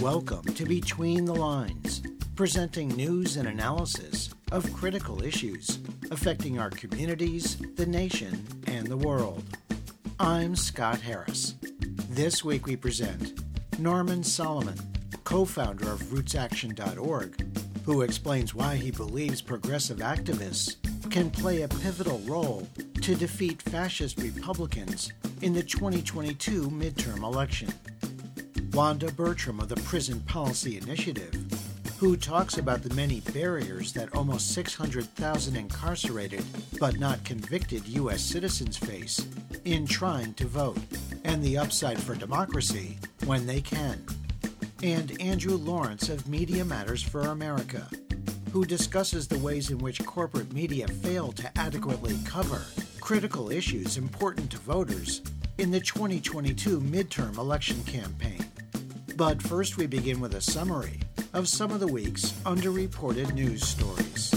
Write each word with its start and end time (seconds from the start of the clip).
Welcome 0.00 0.44
to 0.54 0.64
Between 0.64 1.24
the 1.24 1.34
Lines, 1.34 2.02
presenting 2.34 2.88
news 2.88 3.36
and 3.36 3.48
analysis 3.48 4.30
of 4.52 4.72
critical 4.72 5.22
issues 5.22 5.78
affecting 6.10 6.58
our 6.58 6.70
communities, 6.70 7.56
the 7.74 7.86
nation, 7.86 8.46
and 8.66 8.86
the 8.86 8.96
world. 8.96 9.42
I'm 10.18 10.56
Scott 10.56 11.00
Harris. 11.00 11.54
This 12.08 12.44
week 12.44 12.66
we 12.66 12.76
present 12.76 13.42
Norman 13.78 14.22
Solomon, 14.22 14.78
co 15.24 15.44
founder 15.44 15.90
of 15.90 16.00
RootsAction.org, 16.04 17.45
who 17.86 18.02
explains 18.02 18.52
why 18.52 18.74
he 18.74 18.90
believes 18.90 19.40
progressive 19.40 19.98
activists 19.98 20.76
can 21.08 21.30
play 21.30 21.62
a 21.62 21.68
pivotal 21.68 22.18
role 22.26 22.66
to 23.00 23.14
defeat 23.14 23.62
fascist 23.62 24.18
Republicans 24.20 25.12
in 25.40 25.54
the 25.54 25.62
2022 25.62 26.68
midterm 26.68 27.22
election. 27.22 27.72
Wanda 28.72 29.10
Bertram 29.12 29.60
of 29.60 29.68
the 29.68 29.76
Prison 29.76 30.18
Policy 30.20 30.76
Initiative, 30.76 31.32
who 31.98 32.16
talks 32.16 32.58
about 32.58 32.82
the 32.82 32.94
many 32.94 33.20
barriers 33.20 33.92
that 33.92 34.14
almost 34.14 34.52
600,000 34.52 35.56
incarcerated 35.56 36.44
but 36.80 36.98
not 36.98 37.24
convicted 37.24 37.86
U.S. 37.86 38.20
citizens 38.20 38.76
face 38.76 39.24
in 39.64 39.86
trying 39.86 40.34
to 40.34 40.46
vote, 40.46 40.78
and 41.24 41.42
the 41.42 41.56
upside 41.56 41.98
for 41.98 42.16
democracy 42.16 42.98
when 43.24 43.46
they 43.46 43.60
can. 43.60 44.04
And 44.82 45.18
Andrew 45.22 45.56
Lawrence 45.56 46.10
of 46.10 46.28
Media 46.28 46.64
Matters 46.64 47.02
for 47.02 47.20
America, 47.22 47.88
who 48.52 48.66
discusses 48.66 49.26
the 49.26 49.38
ways 49.38 49.70
in 49.70 49.78
which 49.78 50.04
corporate 50.04 50.52
media 50.52 50.86
fail 50.86 51.32
to 51.32 51.58
adequately 51.58 52.16
cover 52.26 52.62
critical 53.00 53.50
issues 53.50 53.96
important 53.96 54.50
to 54.50 54.58
voters 54.58 55.22
in 55.58 55.70
the 55.70 55.80
2022 55.80 56.80
midterm 56.80 57.38
election 57.38 57.82
campaign. 57.84 58.44
But 59.16 59.40
first, 59.40 59.78
we 59.78 59.86
begin 59.86 60.20
with 60.20 60.34
a 60.34 60.40
summary 60.42 61.00
of 61.32 61.48
some 61.48 61.70
of 61.70 61.80
the 61.80 61.86
week's 61.86 62.32
underreported 62.44 63.32
news 63.32 63.66
stories. 63.66 64.35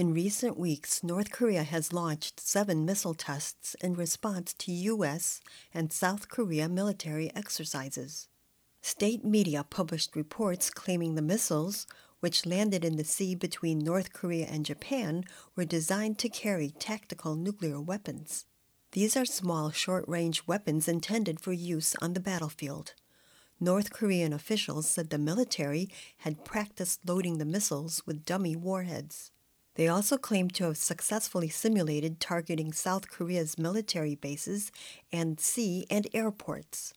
In 0.00 0.14
recent 0.14 0.58
weeks, 0.58 1.04
North 1.04 1.30
Korea 1.30 1.62
has 1.62 1.92
launched 1.92 2.40
seven 2.40 2.86
missile 2.86 3.12
tests 3.12 3.76
in 3.82 3.92
response 3.92 4.54
to 4.54 4.72
U.S. 4.72 5.42
and 5.74 5.92
South 5.92 6.30
Korea 6.30 6.70
military 6.70 7.30
exercises. 7.36 8.26
State 8.80 9.26
media 9.26 9.62
published 9.62 10.16
reports 10.16 10.70
claiming 10.70 11.16
the 11.16 11.20
missiles, 11.20 11.86
which 12.20 12.46
landed 12.46 12.82
in 12.82 12.96
the 12.96 13.04
sea 13.04 13.34
between 13.34 13.78
North 13.78 14.14
Korea 14.14 14.46
and 14.46 14.64
Japan, 14.64 15.22
were 15.54 15.66
designed 15.66 16.18
to 16.20 16.30
carry 16.30 16.70
tactical 16.70 17.36
nuclear 17.36 17.78
weapons. 17.78 18.46
These 18.92 19.18
are 19.18 19.26
small, 19.26 19.70
short 19.70 20.08
range 20.08 20.46
weapons 20.46 20.88
intended 20.88 21.40
for 21.40 21.52
use 21.52 21.94
on 22.00 22.14
the 22.14 22.20
battlefield. 22.20 22.94
North 23.60 23.92
Korean 23.92 24.32
officials 24.32 24.88
said 24.88 25.10
the 25.10 25.18
military 25.18 25.90
had 26.20 26.46
practiced 26.46 27.06
loading 27.06 27.36
the 27.36 27.44
missiles 27.44 28.00
with 28.06 28.24
dummy 28.24 28.56
warheads. 28.56 29.30
They 29.74 29.88
also 29.88 30.16
claim 30.16 30.48
to 30.50 30.64
have 30.64 30.76
successfully 30.76 31.48
simulated 31.48 32.20
targeting 32.20 32.72
South 32.72 33.08
Korea's 33.10 33.58
military 33.58 34.14
bases 34.14 34.72
and 35.12 35.40
sea 35.40 35.86
and 35.90 36.06
airports. 36.12 36.92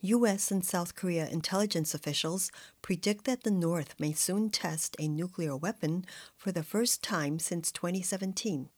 U.S. 0.00 0.52
and 0.52 0.64
South 0.64 0.94
Korea 0.94 1.28
intelligence 1.28 1.92
officials 1.92 2.52
predict 2.82 3.24
that 3.24 3.42
the 3.42 3.50
North 3.50 3.94
may 3.98 4.12
soon 4.12 4.48
test 4.48 4.94
a 4.98 5.08
nuclear 5.08 5.56
weapon 5.56 6.04
for 6.36 6.52
the 6.52 6.62
first 6.62 7.02
time 7.02 7.40
since 7.40 7.72
2017. 7.72 8.68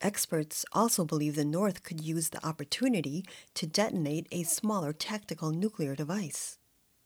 Experts 0.00 0.64
also 0.72 1.04
believe 1.04 1.36
the 1.36 1.44
North 1.44 1.82
could 1.84 2.00
use 2.00 2.30
the 2.30 2.44
opportunity 2.44 3.24
to 3.54 3.66
detonate 3.66 4.26
a 4.32 4.42
smaller 4.42 4.92
tactical 4.92 5.50
nuclear 5.50 5.94
device. 5.94 6.58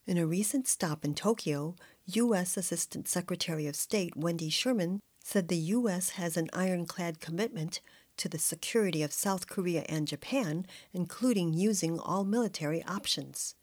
In 0.07 0.17
a 0.17 0.27
recent 0.27 0.67
stop 0.67 1.05
in 1.05 1.15
Tokyo, 1.15 1.77
U.S. 2.07 2.57
Assistant 2.57 3.09
Secretary 3.09 3.67
of 3.67 3.77
State 3.77 4.17
Wendy 4.17 4.49
Sherman 4.49 5.01
said 5.31 5.47
the 5.47 5.71
U.S. 5.79 6.11
has 6.11 6.37
an 6.37 6.51
ironclad 6.53 7.21
commitment 7.21 7.81
to 8.17 8.29
the 8.29 8.37
security 8.37 9.01
of 9.01 9.13
South 9.13 9.47
Korea 9.47 9.85
and 9.89 10.09
Japan, 10.09 10.67
including 10.93 11.53
using 11.53 12.01
all 12.01 12.25
military 12.25 12.83
options. 12.83 13.55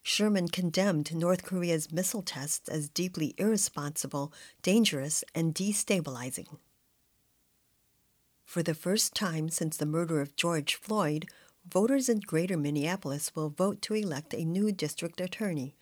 Sherman 0.00 0.46
condemned 0.46 1.12
North 1.12 1.42
Korea's 1.42 1.90
missile 1.90 2.22
tests 2.22 2.68
as 2.68 2.88
deeply 2.88 3.34
irresponsible, 3.36 4.32
dangerous, 4.62 5.24
and 5.34 5.56
destabilizing. 5.56 6.58
For 8.44 8.62
the 8.62 8.72
first 8.72 9.12
time 9.12 9.48
since 9.48 9.76
the 9.76 9.86
murder 9.86 10.20
of 10.20 10.36
George 10.36 10.76
Floyd, 10.76 11.26
voters 11.68 12.08
in 12.08 12.20
greater 12.20 12.56
Minneapolis 12.56 13.34
will 13.34 13.50
vote 13.50 13.82
to 13.82 13.94
elect 13.94 14.34
a 14.34 14.44
new 14.44 14.70
district 14.70 15.20
attorney. 15.20 15.74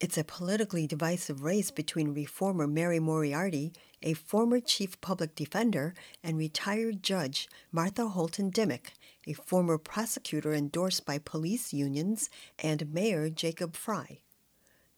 It's 0.00 0.16
a 0.16 0.22
politically 0.22 0.86
divisive 0.86 1.42
race 1.42 1.72
between 1.72 2.14
reformer 2.14 2.68
Mary 2.68 3.00
Moriarty, 3.00 3.72
a 4.00 4.14
former 4.14 4.60
chief 4.60 5.00
public 5.00 5.34
defender, 5.34 5.92
and 6.22 6.38
retired 6.38 7.02
judge 7.02 7.48
Martha 7.72 8.06
Holton 8.06 8.52
Dimick, 8.52 8.92
a 9.26 9.32
former 9.32 9.76
prosecutor 9.76 10.54
endorsed 10.54 11.04
by 11.04 11.18
police 11.18 11.72
unions, 11.72 12.30
and 12.60 12.94
Mayor 12.94 13.28
Jacob 13.28 13.74
Frey. 13.74 14.20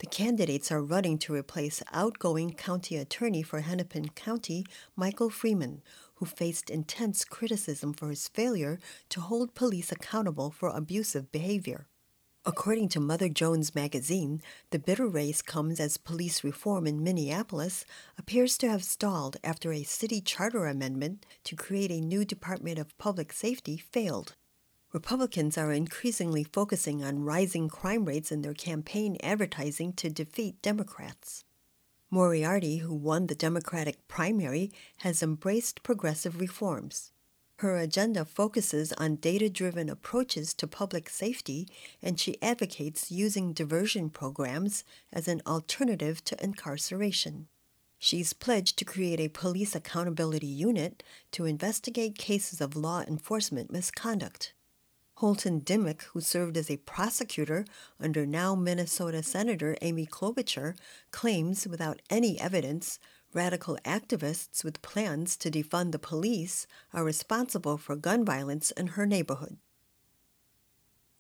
The 0.01 0.07
candidates 0.07 0.71
are 0.71 0.83
running 0.83 1.17
to 1.21 1.35
replace 1.35 1.83
outgoing 1.93 2.53
county 2.53 2.97
attorney 2.97 3.43
for 3.43 3.61
Hennepin 3.61 4.11
County, 4.11 4.67
Michael 4.97 5.31
Freeman, 5.31 5.81
who 6.17 6.27
faced 6.27 6.69
intense 6.69 7.25
criticism 7.25 7.95
for 7.95 8.11
his 8.11 8.29
failure 8.29 8.79
to 9.09 9.23
hold 9.23 9.55
police 9.55 9.91
accountable 9.91 10.51
for 10.51 10.69
abusive 10.69 11.33
behavior. 11.33 11.87
According 12.47 12.89
to 12.91 13.01
Mother 13.01 13.29
Jones 13.29 13.75
magazine, 13.75 14.41
the 14.71 14.79
bitter 14.79 15.07
race 15.07 15.43
comes 15.43 15.79
as 15.79 15.99
police 15.99 16.43
reform 16.43 16.87
in 16.87 17.03
Minneapolis 17.03 17.85
appears 18.17 18.57
to 18.59 18.71
have 18.71 18.83
stalled 18.83 19.37
after 19.45 19.75
a 19.75 19.83
city 19.83 20.23
charter 20.23 20.65
amendment 20.65 21.27
to 21.45 21.55
create 21.55 21.91
a 21.91 22.01
new 22.01 22.25
Department 22.25 22.79
of 22.79 22.97
Public 22.97 23.35
Safety 23.35 23.77
failed. 23.77 24.37
Republicans 24.91 25.59
are 25.59 25.71
increasingly 25.71 26.43
focusing 26.43 27.05
on 27.05 27.25
rising 27.25 27.69
crime 27.69 28.07
rates 28.07 28.33
in 28.33 28.41
their 28.41 28.55
campaign 28.55 29.19
advertising 29.23 29.93
to 29.93 30.09
defeat 30.09 30.63
Democrats. 30.63 31.45
Moriarty, 32.11 32.79
who 32.79 32.95
won 32.95 33.27
the 33.27 33.35
Democratic 33.35 34.09
primary, 34.09 34.73
has 35.01 35.23
embraced 35.23 35.83
progressive 35.83 36.41
reforms. 36.41 37.13
Her 37.61 37.77
agenda 37.77 38.25
focuses 38.25 38.91
on 38.95 39.17
data 39.17 39.51
driven 39.51 39.91
approaches 39.91 40.55
to 40.55 40.67
public 40.67 41.11
safety, 41.11 41.69
and 42.03 42.19
she 42.19 42.41
advocates 42.41 43.11
using 43.11 43.53
diversion 43.53 44.09
programs 44.09 44.83
as 45.13 45.29
an 45.29 45.43
alternative 45.47 46.25
to 46.25 46.43
incarceration. 46.43 47.49
She's 47.99 48.33
pledged 48.33 48.79
to 48.79 48.87
create 48.87 49.21
a 49.21 49.29
police 49.29 49.75
accountability 49.75 50.47
unit 50.47 51.03
to 51.33 51.45
investigate 51.45 52.17
cases 52.17 52.63
of 52.63 52.77
law 52.77 53.03
enforcement 53.03 53.71
misconduct. 53.71 54.55
Holton 55.17 55.61
Dimick, 55.61 56.05
who 56.15 56.23
served 56.23 56.57
as 56.57 56.71
a 56.71 56.79
prosecutor 56.79 57.67
under 58.01 58.25
now 58.25 58.55
Minnesota 58.55 59.23
Senator 59.23 59.77
Amy 59.83 60.07
Klobuchar, 60.07 60.77
claims 61.11 61.69
without 61.69 62.01
any 62.09 62.41
evidence 62.41 62.99
radical 63.33 63.79
activists 63.85 64.65
with 64.65 64.83
plans 64.83 65.37
to 65.37 65.51
defund 65.51 65.93
the 65.93 65.99
police 65.99 66.67
are 66.93 67.05
responsible 67.05 67.77
for 67.77 67.97
gun 67.97 68.25
violence 68.25 68.71
in 68.73 68.89
her 68.89 69.07
neighborhood. 69.07 69.59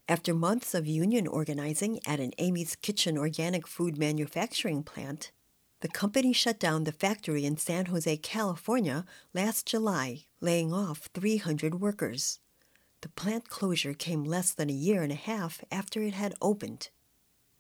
After 0.09 0.34
months 0.34 0.75
of 0.75 0.88
union 0.88 1.26
organizing 1.26 2.00
at 2.04 2.19
an 2.19 2.32
Amy's 2.38 2.75
Kitchen 2.75 3.16
organic 3.16 3.66
food 3.66 3.97
manufacturing 3.97 4.82
plant, 4.82 5.30
the 5.83 5.89
company 5.89 6.33
shut 6.33 6.59
down 6.59 6.84
the 6.84 6.92
factory 6.92 7.45
in 7.45 7.57
San 7.57 7.86
Jose, 7.86 8.16
California 8.18 9.04
last 9.33 9.66
July, 9.66 10.24
laying 10.41 10.72
off 10.72 11.09
300 11.15 11.80
workers. 11.80 12.41
The 13.03 13.09
plant 13.09 13.48
closure 13.48 13.95
came 13.95 14.24
less 14.24 14.53
than 14.53 14.68
a 14.68 14.74
year 14.74 15.03
and 15.03 15.12
a 15.12 15.15
half 15.15 15.65
after 15.71 16.03
it 16.03 16.12
had 16.12 16.34
opened. 16.42 16.91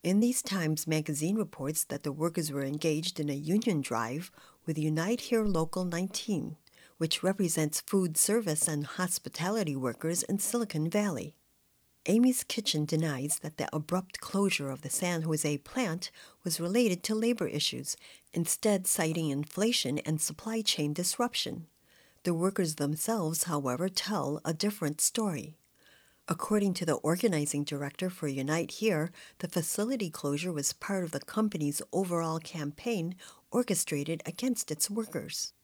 In 0.02 0.20
these 0.20 0.40
times 0.40 0.86
magazine 0.86 1.36
reports 1.36 1.84
that 1.84 2.04
the 2.04 2.12
workers 2.12 2.50
were 2.50 2.64
engaged 2.64 3.20
in 3.20 3.28
a 3.28 3.34
union 3.34 3.82
drive 3.82 4.30
with 4.64 4.78
Unite 4.78 5.20
Here 5.20 5.44
Local 5.44 5.84
19, 5.84 6.56
which 6.96 7.22
represents 7.22 7.82
food 7.82 8.16
service 8.16 8.66
and 8.66 8.86
hospitality 8.86 9.76
workers 9.76 10.22
in 10.22 10.38
Silicon 10.38 10.88
Valley. 10.88 11.34
Amy's 12.06 12.44
Kitchen 12.44 12.86
denies 12.86 13.40
that 13.42 13.58
the 13.58 13.68
abrupt 13.74 14.20
closure 14.20 14.70
of 14.70 14.80
the 14.80 14.88
San 14.88 15.20
Jose 15.22 15.58
plant 15.58 16.10
was 16.44 16.58
related 16.58 17.02
to 17.02 17.14
labor 17.14 17.46
issues, 17.46 17.98
instead, 18.32 18.86
citing 18.86 19.28
inflation 19.28 19.98
and 19.98 20.18
supply 20.18 20.62
chain 20.62 20.94
disruption. 20.94 21.66
The 22.22 22.32
workers 22.32 22.76
themselves, 22.76 23.44
however, 23.44 23.90
tell 23.90 24.40
a 24.46 24.54
different 24.54 25.02
story. 25.02 25.58
According 26.32 26.74
to 26.74 26.86
the 26.86 26.94
organizing 26.94 27.64
director 27.64 28.08
for 28.08 28.28
Unite 28.28 28.70
Here, 28.70 29.10
the 29.40 29.48
facility 29.48 30.10
closure 30.10 30.52
was 30.52 30.72
part 30.72 31.02
of 31.02 31.10
the 31.10 31.18
company's 31.18 31.82
overall 31.92 32.38
campaign 32.38 33.16
orchestrated 33.50 34.22
against 34.24 34.70
its 34.70 34.88
workers. 34.88 35.54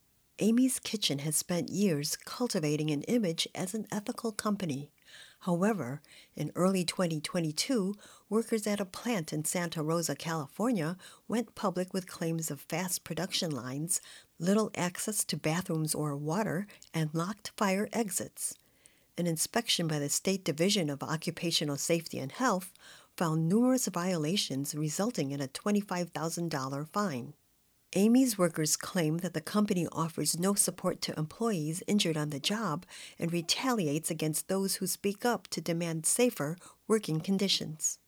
Amy's 0.40 0.80
Kitchen 0.80 1.20
has 1.20 1.36
spent 1.36 1.70
years 1.70 2.16
cultivating 2.16 2.90
an 2.90 3.02
image 3.02 3.46
as 3.54 3.74
an 3.74 3.86
ethical 3.92 4.32
company. 4.32 4.90
However, 5.42 6.02
in 6.34 6.50
early 6.56 6.84
2022, 6.84 7.94
workers 8.28 8.66
at 8.66 8.80
a 8.80 8.84
plant 8.84 9.32
in 9.32 9.44
Santa 9.44 9.84
Rosa, 9.84 10.16
California, 10.16 10.96
went 11.28 11.54
public 11.54 11.94
with 11.94 12.08
claims 12.08 12.50
of 12.50 12.60
fast 12.60 13.04
production 13.04 13.52
lines, 13.52 14.00
little 14.40 14.72
access 14.74 15.24
to 15.26 15.36
bathrooms 15.36 15.94
or 15.94 16.16
water, 16.16 16.66
and 16.92 17.14
locked 17.14 17.52
fire 17.56 17.88
exits. 17.92 18.56
An 19.18 19.26
inspection 19.26 19.88
by 19.88 19.98
the 19.98 20.10
State 20.10 20.44
Division 20.44 20.90
of 20.90 21.02
Occupational 21.02 21.78
Safety 21.78 22.18
and 22.18 22.30
Health 22.30 22.74
found 23.16 23.48
numerous 23.48 23.86
violations 23.86 24.74
resulting 24.74 25.30
in 25.30 25.40
a 25.40 25.48
$25,000 25.48 26.88
fine. 26.88 27.32
Amy's 27.94 28.36
workers 28.36 28.76
claim 28.76 29.18
that 29.18 29.32
the 29.32 29.40
company 29.40 29.86
offers 29.90 30.38
no 30.38 30.52
support 30.52 31.00
to 31.00 31.18
employees 31.18 31.82
injured 31.86 32.18
on 32.18 32.28
the 32.28 32.38
job 32.38 32.84
and 33.18 33.32
retaliates 33.32 34.10
against 34.10 34.48
those 34.48 34.76
who 34.76 34.86
speak 34.86 35.24
up 35.24 35.48
to 35.48 35.62
demand 35.62 36.04
safer 36.04 36.58
working 36.86 37.20
conditions. 37.20 37.98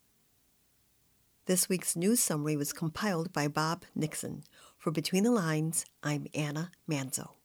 This 1.47 1.71
week's 1.71 1.97
news 1.97 2.21
summary 2.21 2.59
was 2.59 2.75
compiled 2.75 3.33
by 3.33 3.49
Bob 3.49 3.85
Nixon. 3.95 4.45
For 4.77 4.91
Between 4.91 5.25
the 5.25 5.31
Lines, 5.31 5.87
I'm 6.03 6.27
Anna 6.35 6.71
Manzo. 6.87 7.38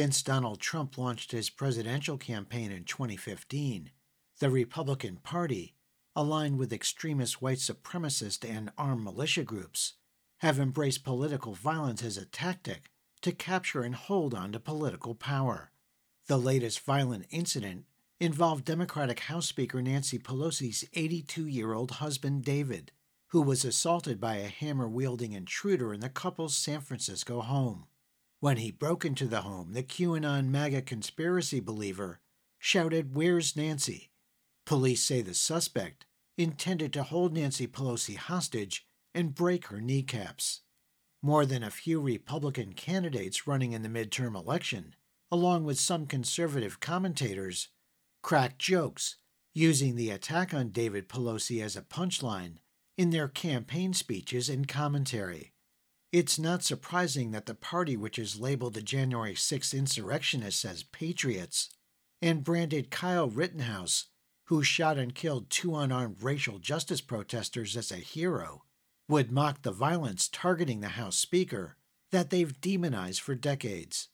Since 0.00 0.22
Donald 0.22 0.60
Trump 0.60 0.96
launched 0.96 1.32
his 1.32 1.50
presidential 1.50 2.16
campaign 2.16 2.72
in 2.72 2.84
2015, 2.84 3.90
the 4.38 4.48
Republican 4.48 5.18
Party, 5.18 5.74
aligned 6.16 6.56
with 6.56 6.72
extremist 6.72 7.42
white 7.42 7.58
supremacist 7.58 8.48
and 8.48 8.72
armed 8.78 9.04
militia 9.04 9.42
groups, 9.42 9.92
have 10.38 10.58
embraced 10.58 11.04
political 11.04 11.52
violence 11.52 12.02
as 12.02 12.16
a 12.16 12.24
tactic 12.24 12.90
to 13.20 13.30
capture 13.30 13.82
and 13.82 13.94
hold 13.94 14.32
on 14.32 14.52
to 14.52 14.58
political 14.58 15.14
power. 15.14 15.70
The 16.28 16.38
latest 16.38 16.80
violent 16.80 17.26
incident 17.28 17.84
involved 18.18 18.64
Democratic 18.64 19.20
House 19.20 19.48
Speaker 19.48 19.82
Nancy 19.82 20.18
Pelosi's 20.18 20.82
82 20.94 21.46
year 21.46 21.74
old 21.74 21.90
husband, 21.90 22.42
David, 22.42 22.90
who 23.32 23.42
was 23.42 23.66
assaulted 23.66 24.18
by 24.18 24.36
a 24.36 24.48
hammer 24.48 24.88
wielding 24.88 25.32
intruder 25.32 25.92
in 25.92 26.00
the 26.00 26.08
couple's 26.08 26.56
San 26.56 26.80
Francisco 26.80 27.42
home. 27.42 27.84
When 28.40 28.56
he 28.56 28.70
broke 28.70 29.04
into 29.04 29.26
the 29.26 29.42
home, 29.42 29.74
the 29.74 29.82
QAnon 29.82 30.46
MAGA 30.48 30.82
conspiracy 30.82 31.60
believer 31.60 32.20
shouted, 32.58 33.14
Where's 33.14 33.54
Nancy? 33.54 34.10
Police 34.64 35.04
say 35.04 35.20
the 35.20 35.34
suspect 35.34 36.06
intended 36.38 36.90
to 36.94 37.02
hold 37.02 37.34
Nancy 37.34 37.66
Pelosi 37.66 38.16
hostage 38.16 38.86
and 39.14 39.34
break 39.34 39.66
her 39.66 39.80
kneecaps. 39.80 40.62
More 41.20 41.44
than 41.44 41.62
a 41.62 41.70
few 41.70 42.00
Republican 42.00 42.72
candidates 42.72 43.46
running 43.46 43.72
in 43.72 43.82
the 43.82 43.90
midterm 43.90 44.34
election, 44.34 44.94
along 45.30 45.64
with 45.64 45.78
some 45.78 46.06
conservative 46.06 46.80
commentators, 46.80 47.68
cracked 48.22 48.58
jokes 48.58 49.16
using 49.52 49.96
the 49.96 50.08
attack 50.08 50.54
on 50.54 50.70
David 50.70 51.10
Pelosi 51.10 51.62
as 51.62 51.76
a 51.76 51.82
punchline 51.82 52.56
in 52.96 53.10
their 53.10 53.28
campaign 53.28 53.92
speeches 53.92 54.48
and 54.48 54.66
commentary. 54.66 55.52
It's 56.12 56.40
not 56.40 56.64
surprising 56.64 57.30
that 57.30 57.46
the 57.46 57.54
party 57.54 57.96
which 57.96 58.18
is 58.18 58.40
labeled 58.40 58.74
the 58.74 58.82
January 58.82 59.36
6 59.36 59.72
insurrectionists 59.72 60.64
as 60.64 60.82
patriots 60.82 61.70
and 62.20 62.42
branded 62.42 62.90
Kyle 62.90 63.28
Rittenhouse, 63.28 64.06
who 64.46 64.64
shot 64.64 64.98
and 64.98 65.14
killed 65.14 65.50
two 65.50 65.76
unarmed 65.76 66.20
racial 66.20 66.58
justice 66.58 67.00
protesters, 67.00 67.76
as 67.76 67.92
a 67.92 67.96
hero, 67.96 68.64
would 69.08 69.30
mock 69.30 69.62
the 69.62 69.70
violence 69.70 70.28
targeting 70.28 70.80
the 70.80 70.88
House 70.88 71.16
Speaker 71.16 71.76
that 72.10 72.30
they've 72.30 72.60
demonized 72.60 73.20
for 73.20 73.36
decades. 73.36 74.08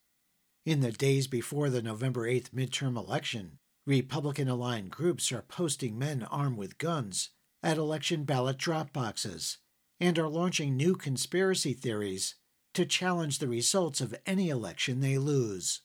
In 0.66 0.80
the 0.80 0.92
days 0.92 1.26
before 1.26 1.70
the 1.70 1.80
November 1.80 2.28
8th 2.28 2.50
midterm 2.50 2.98
election, 2.98 3.58
Republican 3.86 4.48
aligned 4.48 4.90
groups 4.90 5.32
are 5.32 5.42
posting 5.42 5.98
men 5.98 6.24
armed 6.24 6.58
with 6.58 6.76
guns 6.76 7.30
at 7.62 7.78
election 7.78 8.24
ballot 8.24 8.58
drop 8.58 8.92
boxes 8.92 9.58
and 10.00 10.18
are 10.18 10.28
launching 10.28 10.76
new 10.76 10.94
conspiracy 10.94 11.72
theories 11.72 12.34
to 12.74 12.84
challenge 12.84 13.38
the 13.38 13.48
results 13.48 14.00
of 14.00 14.14
any 14.26 14.50
election 14.50 15.00
they 15.00 15.16
lose. 15.16 15.80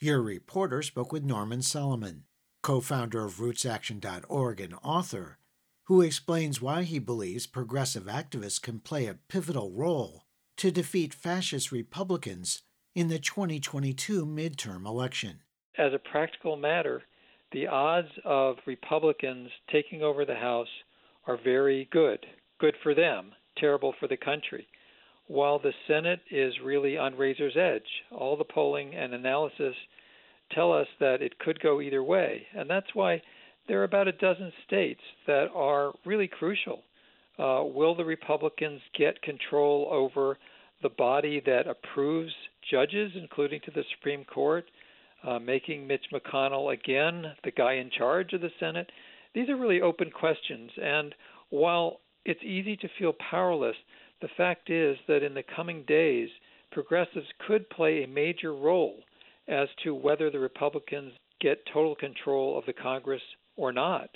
Your 0.00 0.22
reporter 0.22 0.82
spoke 0.82 1.12
with 1.12 1.22
Norman 1.22 1.62
Solomon, 1.62 2.24
co 2.62 2.80
founder 2.80 3.24
of 3.24 3.36
RootsAction.org 3.36 4.60
and 4.60 4.74
author, 4.82 5.38
who 5.84 6.00
explains 6.00 6.62
why 6.62 6.84
he 6.84 6.98
believes 6.98 7.46
progressive 7.46 8.04
activists 8.04 8.60
can 8.60 8.78
play 8.78 9.06
a 9.06 9.18
pivotal 9.28 9.70
role 9.72 10.24
to 10.56 10.70
defeat 10.70 11.12
fascist 11.12 11.70
Republicans 11.70 12.62
in 12.94 13.08
the 13.08 13.18
2022 13.18 14.24
midterm 14.24 14.86
election. 14.86 15.40
As 15.76 15.92
a 15.92 15.98
practical 15.98 16.56
matter, 16.56 17.02
the 17.52 17.66
odds 17.66 18.08
of 18.24 18.56
Republicans 18.66 19.50
taking 19.70 20.02
over 20.02 20.24
the 20.24 20.34
House 20.34 20.68
are 21.26 21.38
very 21.42 21.88
good. 21.90 22.24
Good 22.58 22.74
for 22.82 22.94
them 22.94 23.32
terrible 23.56 23.94
for 23.98 24.08
the 24.08 24.16
country. 24.16 24.66
While 25.28 25.58
the 25.58 25.72
Senate 25.86 26.20
is 26.30 26.52
really 26.62 26.98
on 26.98 27.16
razor's 27.16 27.56
edge, 27.56 27.88
all 28.10 28.36
the 28.36 28.44
polling 28.44 28.94
and 28.94 29.14
analysis 29.14 29.74
tell 30.50 30.72
us 30.72 30.88
that 31.00 31.22
it 31.22 31.38
could 31.38 31.60
go 31.60 31.80
either 31.80 32.02
way. 32.02 32.46
And 32.54 32.68
that's 32.68 32.94
why 32.94 33.22
there 33.68 33.80
are 33.80 33.84
about 33.84 34.08
a 34.08 34.12
dozen 34.12 34.52
states 34.66 35.00
that 35.26 35.46
are 35.54 35.92
really 36.04 36.28
crucial. 36.28 36.82
Uh, 37.38 37.62
will 37.64 37.94
the 37.94 38.04
Republicans 38.04 38.80
get 38.98 39.22
control 39.22 39.88
over 39.90 40.38
the 40.82 40.90
body 40.90 41.40
that 41.46 41.66
approves 41.66 42.32
judges, 42.70 43.12
including 43.14 43.60
to 43.64 43.70
the 43.70 43.84
Supreme 43.96 44.24
Court, 44.24 44.64
uh, 45.24 45.38
making 45.38 45.86
Mitch 45.86 46.04
McConnell 46.12 46.74
again 46.74 47.32
the 47.44 47.52
guy 47.52 47.74
in 47.74 47.90
charge 47.96 48.32
of 48.32 48.40
the 48.40 48.50
Senate? 48.58 48.90
These 49.34 49.48
are 49.48 49.56
really 49.56 49.80
open 49.80 50.10
questions. 50.10 50.70
And 50.76 51.14
while 51.50 52.00
it's 52.24 52.42
easy 52.42 52.76
to 52.76 52.88
feel 52.98 53.14
powerless. 53.30 53.76
The 54.20 54.28
fact 54.36 54.70
is 54.70 54.96
that 55.08 55.22
in 55.22 55.34
the 55.34 55.42
coming 55.54 55.84
days, 55.86 56.28
progressives 56.70 57.26
could 57.46 57.68
play 57.70 58.02
a 58.02 58.08
major 58.08 58.54
role 58.54 59.00
as 59.48 59.68
to 59.84 59.94
whether 59.94 60.30
the 60.30 60.38
Republicans 60.38 61.12
get 61.40 61.66
total 61.72 61.96
control 61.96 62.56
of 62.56 62.64
the 62.66 62.72
Congress 62.72 63.22
or 63.56 63.72
not. 63.72 64.08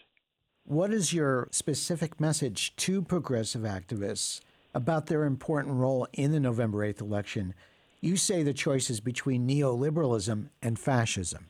What 0.65 0.93
is 0.93 1.13
your 1.13 1.49
specific 1.51 2.21
message 2.21 2.75
to 2.77 3.03
progressive 3.03 3.63
activists 3.63 4.41
about 4.75 5.07
their 5.07 5.25
important 5.25 5.75
role 5.75 6.07
in 6.13 6.33
the 6.33 6.41
November 6.41 6.79
8th 6.79 7.01
election? 7.01 7.55
You 8.01 8.17
say 8.17 8.43
the 8.43 8.53
choice 8.53 8.91
is 8.91 9.01
between 9.01 9.49
neoliberalism 9.49 10.49
and 10.63 10.79
fascism. 10.79 11.47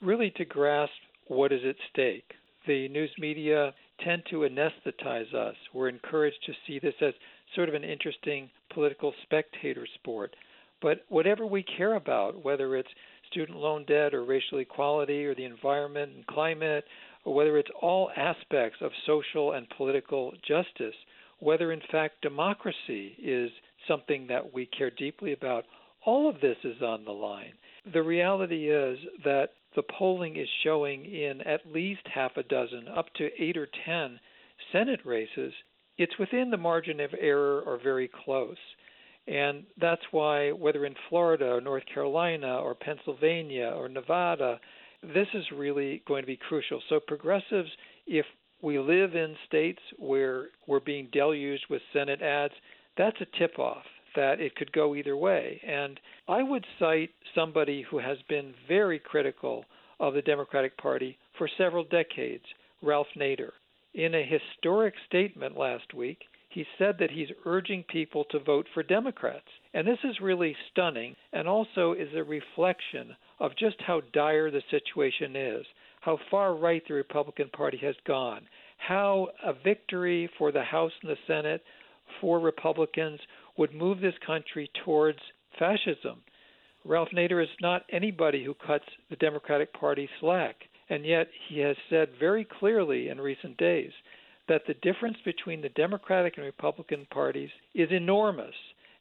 Really, 0.00 0.30
to 0.36 0.44
grasp 0.44 0.92
what 1.26 1.52
is 1.52 1.62
at 1.66 1.76
stake. 1.90 2.32
The 2.66 2.88
news 2.88 3.10
media 3.18 3.74
tend 4.04 4.22
to 4.30 4.48
anesthetize 4.48 5.34
us. 5.34 5.56
We're 5.72 5.88
encouraged 5.88 6.38
to 6.46 6.52
see 6.66 6.78
this 6.78 6.94
as 7.00 7.14
sort 7.54 7.68
of 7.68 7.74
an 7.74 7.84
interesting 7.84 8.50
political 8.72 9.12
spectator 9.22 9.86
sport. 9.94 10.34
But 10.82 11.04
whatever 11.08 11.46
we 11.46 11.62
care 11.62 11.94
about, 11.94 12.44
whether 12.44 12.76
it's 12.76 12.88
student 13.30 13.58
loan 13.58 13.84
debt 13.86 14.14
or 14.14 14.24
racial 14.24 14.58
equality 14.58 15.24
or 15.24 15.34
the 15.34 15.44
environment 15.44 16.12
and 16.14 16.26
climate, 16.26 16.84
or 17.24 17.34
whether 17.34 17.56
it's 17.56 17.70
all 17.80 18.10
aspects 18.16 18.78
of 18.80 18.90
social 19.06 19.52
and 19.52 19.66
political 19.76 20.32
justice, 20.46 20.94
whether 21.38 21.72
in 21.72 21.80
fact 21.90 22.20
democracy 22.22 23.16
is 23.22 23.50
something 23.88 24.26
that 24.26 24.52
we 24.52 24.66
care 24.66 24.90
deeply 24.90 25.32
about, 25.32 25.64
all 26.04 26.28
of 26.28 26.40
this 26.40 26.56
is 26.64 26.82
on 26.82 27.04
the 27.04 27.12
line. 27.12 27.54
The 27.92 28.02
reality 28.02 28.70
is 28.70 28.98
that 29.24 29.50
the 29.74 29.82
polling 29.82 30.36
is 30.36 30.48
showing 30.62 31.04
in 31.04 31.40
at 31.42 31.72
least 31.72 32.02
half 32.12 32.36
a 32.36 32.42
dozen, 32.42 32.88
up 32.88 33.06
to 33.14 33.30
eight 33.38 33.56
or 33.56 33.68
ten 33.84 34.18
Senate 34.72 35.00
races, 35.04 35.52
it's 35.98 36.18
within 36.18 36.50
the 36.50 36.56
margin 36.56 37.00
of 37.00 37.14
error 37.18 37.62
or 37.62 37.78
very 37.82 38.10
close. 38.24 38.56
And 39.26 39.64
that's 39.80 40.02
why, 40.10 40.52
whether 40.52 40.84
in 40.84 40.94
Florida 41.08 41.46
or 41.46 41.60
North 41.60 41.84
Carolina 41.92 42.58
or 42.58 42.74
Pennsylvania 42.74 43.72
or 43.74 43.88
Nevada, 43.88 44.60
this 45.02 45.28
is 45.34 45.44
really 45.54 46.02
going 46.06 46.22
to 46.22 46.26
be 46.26 46.38
crucial. 46.48 46.80
So, 46.88 47.00
progressives, 47.00 47.70
if 48.06 48.26
we 48.60 48.78
live 48.78 49.14
in 49.14 49.34
states 49.46 49.80
where 49.98 50.48
we're 50.66 50.80
being 50.80 51.08
deluged 51.12 51.64
with 51.70 51.82
Senate 51.92 52.22
ads, 52.22 52.54
that's 52.96 53.16
a 53.20 53.38
tip 53.38 53.58
off. 53.58 53.84
That 54.14 54.40
it 54.40 54.56
could 54.56 54.72
go 54.72 54.94
either 54.94 55.16
way. 55.16 55.60
And 55.66 55.98
I 56.28 56.42
would 56.42 56.66
cite 56.78 57.10
somebody 57.34 57.82
who 57.82 57.98
has 57.98 58.18
been 58.28 58.54
very 58.68 58.98
critical 58.98 59.64
of 60.00 60.14
the 60.14 60.22
Democratic 60.22 60.76
Party 60.76 61.16
for 61.38 61.48
several 61.58 61.84
decades, 61.84 62.44
Ralph 62.82 63.06
Nader. 63.16 63.50
In 63.94 64.14
a 64.14 64.24
historic 64.24 64.94
statement 65.06 65.56
last 65.56 65.94
week, 65.94 66.18
he 66.48 66.64
said 66.78 66.96
that 66.98 67.10
he's 67.10 67.28
urging 67.44 67.82
people 67.84 68.24
to 68.30 68.38
vote 68.38 68.66
for 68.72 68.82
Democrats. 68.82 69.48
And 69.72 69.86
this 69.86 69.98
is 70.04 70.20
really 70.20 70.56
stunning 70.70 71.16
and 71.32 71.48
also 71.48 71.92
is 71.92 72.14
a 72.14 72.22
reflection 72.22 73.16
of 73.40 73.56
just 73.58 73.76
how 73.80 74.02
dire 74.12 74.50
the 74.50 74.62
situation 74.70 75.34
is, 75.34 75.66
how 76.00 76.18
far 76.30 76.54
right 76.54 76.82
the 76.86 76.94
Republican 76.94 77.48
Party 77.48 77.78
has 77.78 77.96
gone, 78.06 78.42
how 78.78 79.28
a 79.44 79.52
victory 79.52 80.30
for 80.38 80.52
the 80.52 80.62
House 80.62 80.92
and 81.02 81.10
the 81.10 81.18
Senate 81.26 81.62
for 82.20 82.38
Republicans 82.38 83.20
would 83.56 83.74
move 83.74 84.00
this 84.00 84.14
country 84.26 84.70
towards 84.84 85.18
fascism. 85.58 86.22
Ralph 86.84 87.08
Nader 87.14 87.42
is 87.42 87.48
not 87.60 87.84
anybody 87.90 88.44
who 88.44 88.54
cuts 88.54 88.84
the 89.08 89.16
Democratic 89.16 89.72
Party 89.72 90.08
slack, 90.20 90.56
and 90.90 91.06
yet 91.06 91.28
he 91.48 91.60
has 91.60 91.76
said 91.88 92.08
very 92.18 92.44
clearly 92.44 93.08
in 93.08 93.20
recent 93.20 93.56
days 93.56 93.92
that 94.48 94.62
the 94.66 94.74
difference 94.82 95.16
between 95.24 95.62
the 95.62 95.70
Democratic 95.70 96.36
and 96.36 96.44
Republican 96.44 97.06
parties 97.10 97.50
is 97.74 97.90
enormous, 97.90 98.54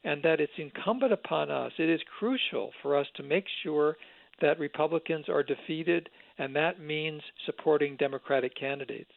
and 0.05 0.24
that 0.24 0.39
it's 0.39 0.53
incumbent 0.57 1.12
upon 1.12 1.51
us, 1.51 1.72
it 1.77 1.89
is 1.89 2.01
crucial 2.17 2.72
for 2.81 2.95
us 2.95 3.07
to 3.15 3.24
make 3.24 3.45
sure 3.63 3.98
that 4.41 4.60
Republicans 4.60 5.27
are 5.27 5.43
defeated, 5.43 6.10
and 6.38 6.55
that 6.55 6.79
means 6.79 7.22
supporting 7.45 7.98
Democratic 7.98 8.55
candidates. 8.55 9.12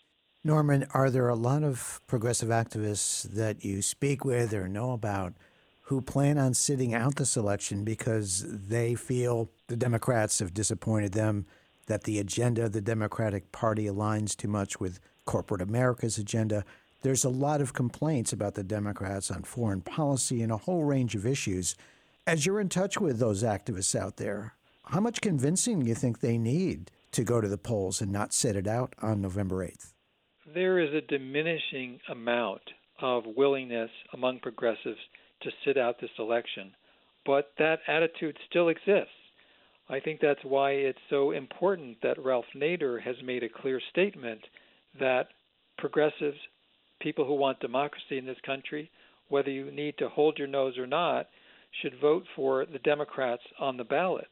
Norman, 0.46 0.86
are 0.94 1.10
there 1.10 1.28
a 1.28 1.34
lot 1.34 1.64
of 1.64 2.00
progressive 2.06 2.50
activists 2.50 3.24
that 3.24 3.64
you 3.64 3.82
speak 3.82 4.24
with 4.24 4.54
or 4.54 4.68
know 4.68 4.92
about 4.92 5.34
who 5.82 6.00
plan 6.00 6.38
on 6.38 6.54
sitting 6.54 6.94
out 6.94 7.16
this 7.16 7.36
election 7.36 7.82
because 7.82 8.44
they 8.48 8.94
feel 8.94 9.50
the 9.66 9.76
Democrats 9.76 10.38
have 10.38 10.54
disappointed 10.54 11.12
them, 11.12 11.46
that 11.88 12.04
the 12.04 12.20
agenda 12.20 12.66
of 12.66 12.72
the 12.72 12.80
Democratic 12.80 13.50
Party 13.50 13.86
aligns 13.86 14.36
too 14.36 14.46
much 14.46 14.78
with 14.78 15.00
corporate 15.24 15.60
America's 15.60 16.16
agenda? 16.16 16.64
There's 17.02 17.24
a 17.24 17.28
lot 17.28 17.60
of 17.60 17.72
complaints 17.72 18.32
about 18.32 18.54
the 18.54 18.64
Democrats 18.64 19.32
on 19.32 19.42
foreign 19.42 19.80
policy 19.80 20.42
and 20.42 20.52
a 20.52 20.58
whole 20.58 20.84
range 20.84 21.16
of 21.16 21.26
issues. 21.26 21.74
As 22.24 22.46
you're 22.46 22.60
in 22.60 22.68
touch 22.68 23.00
with 23.00 23.18
those 23.18 23.42
activists 23.42 23.98
out 23.98 24.16
there, 24.16 24.54
how 24.84 25.00
much 25.00 25.20
convincing 25.20 25.80
do 25.80 25.86
you 25.86 25.94
think 25.96 26.20
they 26.20 26.38
need 26.38 26.92
to 27.10 27.24
go 27.24 27.40
to 27.40 27.48
the 27.48 27.58
polls 27.58 28.00
and 28.00 28.12
not 28.12 28.32
sit 28.32 28.54
it 28.54 28.68
out 28.68 28.94
on 29.02 29.20
November 29.20 29.66
8th? 29.66 29.92
There 30.56 30.78
is 30.78 30.88
a 30.94 31.06
diminishing 31.06 32.00
amount 32.10 32.62
of 33.02 33.24
willingness 33.36 33.90
among 34.14 34.38
progressives 34.40 34.98
to 35.42 35.50
sit 35.66 35.76
out 35.76 36.00
this 36.00 36.08
election, 36.18 36.72
but 37.26 37.52
that 37.58 37.80
attitude 37.86 38.34
still 38.48 38.70
exists. 38.70 39.10
I 39.90 40.00
think 40.00 40.18
that's 40.18 40.40
why 40.42 40.70
it's 40.70 40.98
so 41.10 41.32
important 41.32 41.98
that 42.02 42.18
Ralph 42.24 42.46
Nader 42.56 43.02
has 43.02 43.16
made 43.22 43.42
a 43.42 43.50
clear 43.50 43.82
statement 43.90 44.40
that 44.98 45.28
progressives, 45.76 46.38
people 47.00 47.26
who 47.26 47.34
want 47.34 47.60
democracy 47.60 48.16
in 48.16 48.24
this 48.24 48.40
country, 48.46 48.90
whether 49.28 49.50
you 49.50 49.70
need 49.70 49.98
to 49.98 50.08
hold 50.08 50.38
your 50.38 50.48
nose 50.48 50.78
or 50.78 50.86
not, 50.86 51.26
should 51.82 52.00
vote 52.00 52.24
for 52.34 52.64
the 52.64 52.78
Democrats 52.78 53.42
on 53.60 53.76
the 53.76 53.84
ballot. 53.84 54.28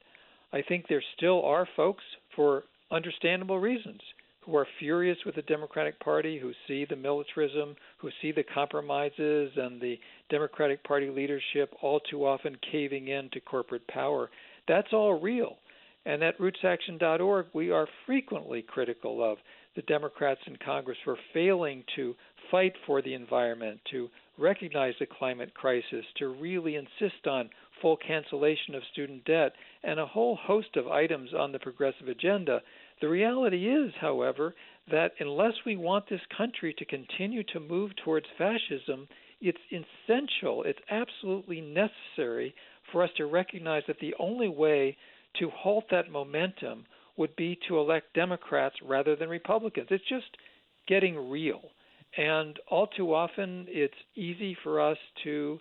I 0.54 0.62
think 0.62 0.86
there 0.88 1.04
still 1.18 1.44
are 1.44 1.68
folks, 1.76 2.04
for 2.34 2.64
understandable 2.90 3.58
reasons, 3.58 4.00
who 4.44 4.56
are 4.56 4.66
furious 4.78 5.18
with 5.24 5.34
the 5.34 5.42
Democratic 5.42 5.98
Party, 6.00 6.38
who 6.38 6.52
see 6.68 6.84
the 6.84 6.96
militarism, 6.96 7.74
who 7.98 8.10
see 8.20 8.30
the 8.32 8.44
compromises 8.54 9.50
and 9.56 9.80
the 9.80 9.98
Democratic 10.28 10.84
Party 10.84 11.08
leadership 11.08 11.72
all 11.80 12.00
too 12.00 12.26
often 12.26 12.56
caving 12.70 13.08
in 13.08 13.30
to 13.32 13.40
corporate 13.40 13.86
power. 13.88 14.30
That's 14.68 14.92
all 14.92 15.20
real. 15.20 15.56
And 16.06 16.22
at 16.22 16.38
rootsaction.org, 16.38 17.46
we 17.54 17.70
are 17.70 17.88
frequently 18.04 18.62
critical 18.62 19.24
of 19.24 19.38
the 19.76 19.82
Democrats 19.82 20.40
in 20.46 20.56
Congress 20.64 20.98
for 21.04 21.16
failing 21.32 21.82
to 21.96 22.14
fight 22.50 22.74
for 22.86 23.00
the 23.00 23.14
environment, 23.14 23.80
to 23.90 24.08
recognize 24.38 24.94
the 25.00 25.06
climate 25.06 25.54
crisis, 25.54 26.04
to 26.18 26.28
really 26.28 26.76
insist 26.76 27.26
on 27.26 27.48
full 27.80 27.96
cancellation 27.96 28.74
of 28.74 28.82
student 28.92 29.24
debt, 29.24 29.52
and 29.82 29.98
a 29.98 30.06
whole 30.06 30.36
host 30.36 30.76
of 30.76 30.88
items 30.88 31.30
on 31.34 31.52
the 31.52 31.58
progressive 31.58 32.08
agenda 32.08 32.60
the 33.00 33.08
reality 33.08 33.68
is, 33.68 33.92
however, 34.00 34.54
that 34.90 35.12
unless 35.20 35.54
we 35.66 35.76
want 35.76 36.08
this 36.08 36.20
country 36.36 36.74
to 36.78 36.84
continue 36.84 37.42
to 37.44 37.60
move 37.60 37.90
towards 38.04 38.26
fascism, 38.38 39.08
it's 39.40 39.58
essential, 39.70 40.62
it's 40.64 40.78
absolutely 40.90 41.60
necessary 41.60 42.54
for 42.92 43.02
us 43.02 43.10
to 43.16 43.26
recognize 43.26 43.82
that 43.86 43.98
the 44.00 44.14
only 44.18 44.48
way 44.48 44.96
to 45.38 45.50
halt 45.50 45.84
that 45.90 46.10
momentum 46.10 46.84
would 47.16 47.34
be 47.36 47.58
to 47.68 47.78
elect 47.78 48.14
Democrats 48.14 48.76
rather 48.84 49.16
than 49.16 49.28
Republicans. 49.28 49.88
It's 49.90 50.08
just 50.08 50.36
getting 50.86 51.30
real. 51.30 51.60
And 52.16 52.58
all 52.70 52.86
too 52.86 53.14
often, 53.14 53.66
it's 53.68 53.94
easy 54.14 54.56
for 54.62 54.80
us 54.80 54.98
to, 55.24 55.58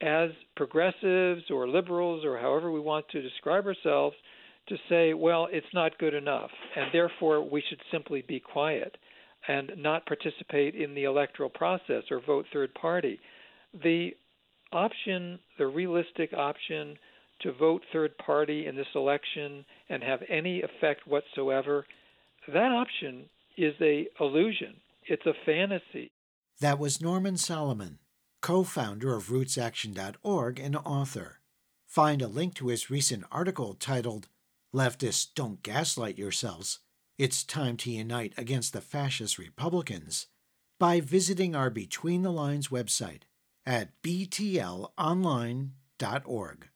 as 0.00 0.30
progressives 0.56 1.50
or 1.50 1.68
liberals 1.68 2.24
or 2.24 2.38
however 2.38 2.70
we 2.70 2.80
want 2.80 3.08
to 3.10 3.22
describe 3.22 3.66
ourselves, 3.66 4.16
to 4.68 4.76
say, 4.88 5.14
well, 5.14 5.48
it's 5.50 5.66
not 5.74 5.98
good 5.98 6.14
enough, 6.14 6.50
and 6.76 6.86
therefore 6.92 7.42
we 7.48 7.62
should 7.68 7.80
simply 7.92 8.24
be 8.26 8.40
quiet 8.40 8.96
and 9.46 9.72
not 9.76 10.06
participate 10.06 10.74
in 10.74 10.94
the 10.94 11.04
electoral 11.04 11.50
process 11.50 12.02
or 12.10 12.20
vote 12.20 12.46
third 12.52 12.72
party. 12.74 13.20
The 13.82 14.10
option, 14.72 15.38
the 15.58 15.66
realistic 15.66 16.32
option 16.32 16.96
to 17.42 17.52
vote 17.52 17.82
third 17.92 18.16
party 18.18 18.66
in 18.66 18.76
this 18.76 18.86
election 18.94 19.64
and 19.88 20.02
have 20.02 20.20
any 20.28 20.62
effect 20.62 21.06
whatsoever, 21.06 21.86
that 22.52 22.72
option 22.72 23.28
is 23.56 23.74
a 23.80 24.06
illusion. 24.20 24.74
It's 25.06 25.26
a 25.26 25.34
fantasy. 25.44 26.10
That 26.60 26.78
was 26.78 27.02
Norman 27.02 27.36
Solomon, 27.36 27.98
co-founder 28.40 29.14
of 29.14 29.28
rootsaction.org 29.28 30.58
and 30.58 30.76
author. 30.76 31.40
Find 31.86 32.22
a 32.22 32.28
link 32.28 32.54
to 32.54 32.68
his 32.68 32.90
recent 32.90 33.24
article 33.30 33.74
titled 33.74 34.28
Leftists, 34.74 35.32
don't 35.32 35.62
gaslight 35.62 36.18
yourselves. 36.18 36.80
It's 37.16 37.44
time 37.44 37.76
to 37.76 37.92
unite 37.92 38.32
against 38.36 38.72
the 38.72 38.80
fascist 38.80 39.38
Republicans 39.38 40.26
by 40.80 41.00
visiting 41.00 41.54
our 41.54 41.70
Between 41.70 42.22
the 42.22 42.32
Lines 42.32 42.68
website 42.68 43.22
at 43.64 43.90
btlonline.org. 44.02 46.68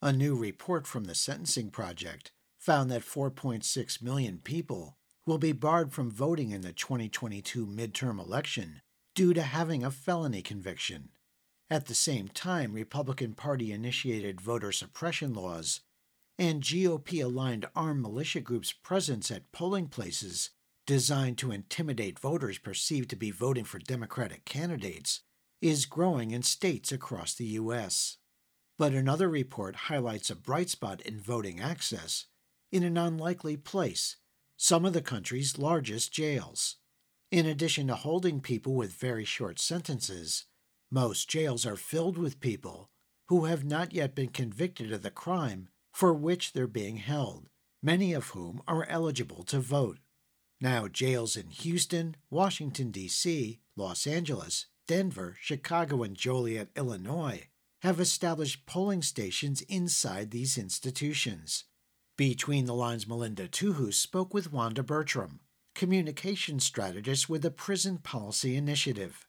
A 0.00 0.12
new 0.12 0.36
report 0.36 0.86
from 0.86 1.04
the 1.04 1.14
Sentencing 1.16 1.70
Project 1.70 2.30
found 2.56 2.88
that 2.90 3.02
4.6 3.02 4.00
million 4.00 4.38
people 4.38 4.96
will 5.26 5.38
be 5.38 5.52
barred 5.52 5.92
from 5.92 6.08
voting 6.08 6.52
in 6.52 6.60
the 6.60 6.72
2022 6.72 7.66
midterm 7.66 8.20
election 8.20 8.80
due 9.16 9.34
to 9.34 9.42
having 9.42 9.82
a 9.82 9.90
felony 9.90 10.40
conviction. 10.40 11.08
At 11.70 11.86
the 11.86 11.94
same 11.94 12.26
time, 12.28 12.72
Republican 12.72 13.34
Party 13.34 13.70
initiated 13.70 14.40
voter 14.40 14.72
suppression 14.72 15.32
laws 15.32 15.80
and 16.36 16.62
GOP 16.62 17.22
aligned 17.22 17.66
armed 17.76 18.02
militia 18.02 18.40
groups' 18.40 18.72
presence 18.72 19.30
at 19.30 19.52
polling 19.52 19.86
places 19.86 20.50
designed 20.86 21.38
to 21.38 21.52
intimidate 21.52 22.18
voters 22.18 22.58
perceived 22.58 23.08
to 23.10 23.16
be 23.16 23.30
voting 23.30 23.64
for 23.64 23.78
Democratic 23.78 24.44
candidates 24.44 25.20
is 25.60 25.86
growing 25.86 26.32
in 26.32 26.42
states 26.42 26.90
across 26.90 27.34
the 27.34 27.44
U.S. 27.44 28.16
But 28.76 28.92
another 28.92 29.28
report 29.28 29.76
highlights 29.76 30.30
a 30.30 30.34
bright 30.34 30.70
spot 30.70 31.00
in 31.02 31.20
voting 31.20 31.60
access 31.60 32.26
in 32.72 32.82
an 32.82 32.96
unlikely 32.96 33.56
place 33.56 34.16
some 34.56 34.84
of 34.84 34.92
the 34.92 35.02
country's 35.02 35.58
largest 35.58 36.12
jails. 36.12 36.76
In 37.30 37.46
addition 37.46 37.86
to 37.86 37.94
holding 37.94 38.40
people 38.40 38.74
with 38.74 38.92
very 38.92 39.24
short 39.24 39.60
sentences, 39.60 40.46
most 40.90 41.28
jails 41.28 41.64
are 41.64 41.76
filled 41.76 42.18
with 42.18 42.40
people 42.40 42.90
who 43.28 43.44
have 43.44 43.64
not 43.64 43.92
yet 43.92 44.14
been 44.14 44.28
convicted 44.28 44.92
of 44.92 45.02
the 45.02 45.10
crime 45.10 45.68
for 45.92 46.12
which 46.12 46.52
they're 46.52 46.66
being 46.66 46.96
held, 46.96 47.48
many 47.82 48.12
of 48.12 48.28
whom 48.28 48.60
are 48.66 48.84
eligible 48.88 49.44
to 49.44 49.60
vote. 49.60 49.98
Now, 50.60 50.88
jails 50.88 51.36
in 51.36 51.50
Houston, 51.50 52.16
Washington, 52.28 52.90
D.C., 52.90 53.60
Los 53.76 54.06
Angeles, 54.06 54.66
Denver, 54.86 55.36
Chicago, 55.40 56.02
and 56.02 56.16
Joliet, 56.16 56.68
Illinois, 56.76 57.48
have 57.82 58.00
established 58.00 58.66
polling 58.66 59.02
stations 59.02 59.62
inside 59.62 60.30
these 60.30 60.58
institutions. 60.58 61.64
Between 62.16 62.66
the 62.66 62.74
Lines, 62.74 63.08
Melinda 63.08 63.48
Tuhus 63.48 63.94
spoke 63.94 64.34
with 64.34 64.52
Wanda 64.52 64.82
Bertram, 64.82 65.40
communication 65.74 66.60
strategist 66.60 67.30
with 67.30 67.42
the 67.42 67.50
Prison 67.50 67.98
Policy 67.98 68.56
Initiative. 68.56 69.26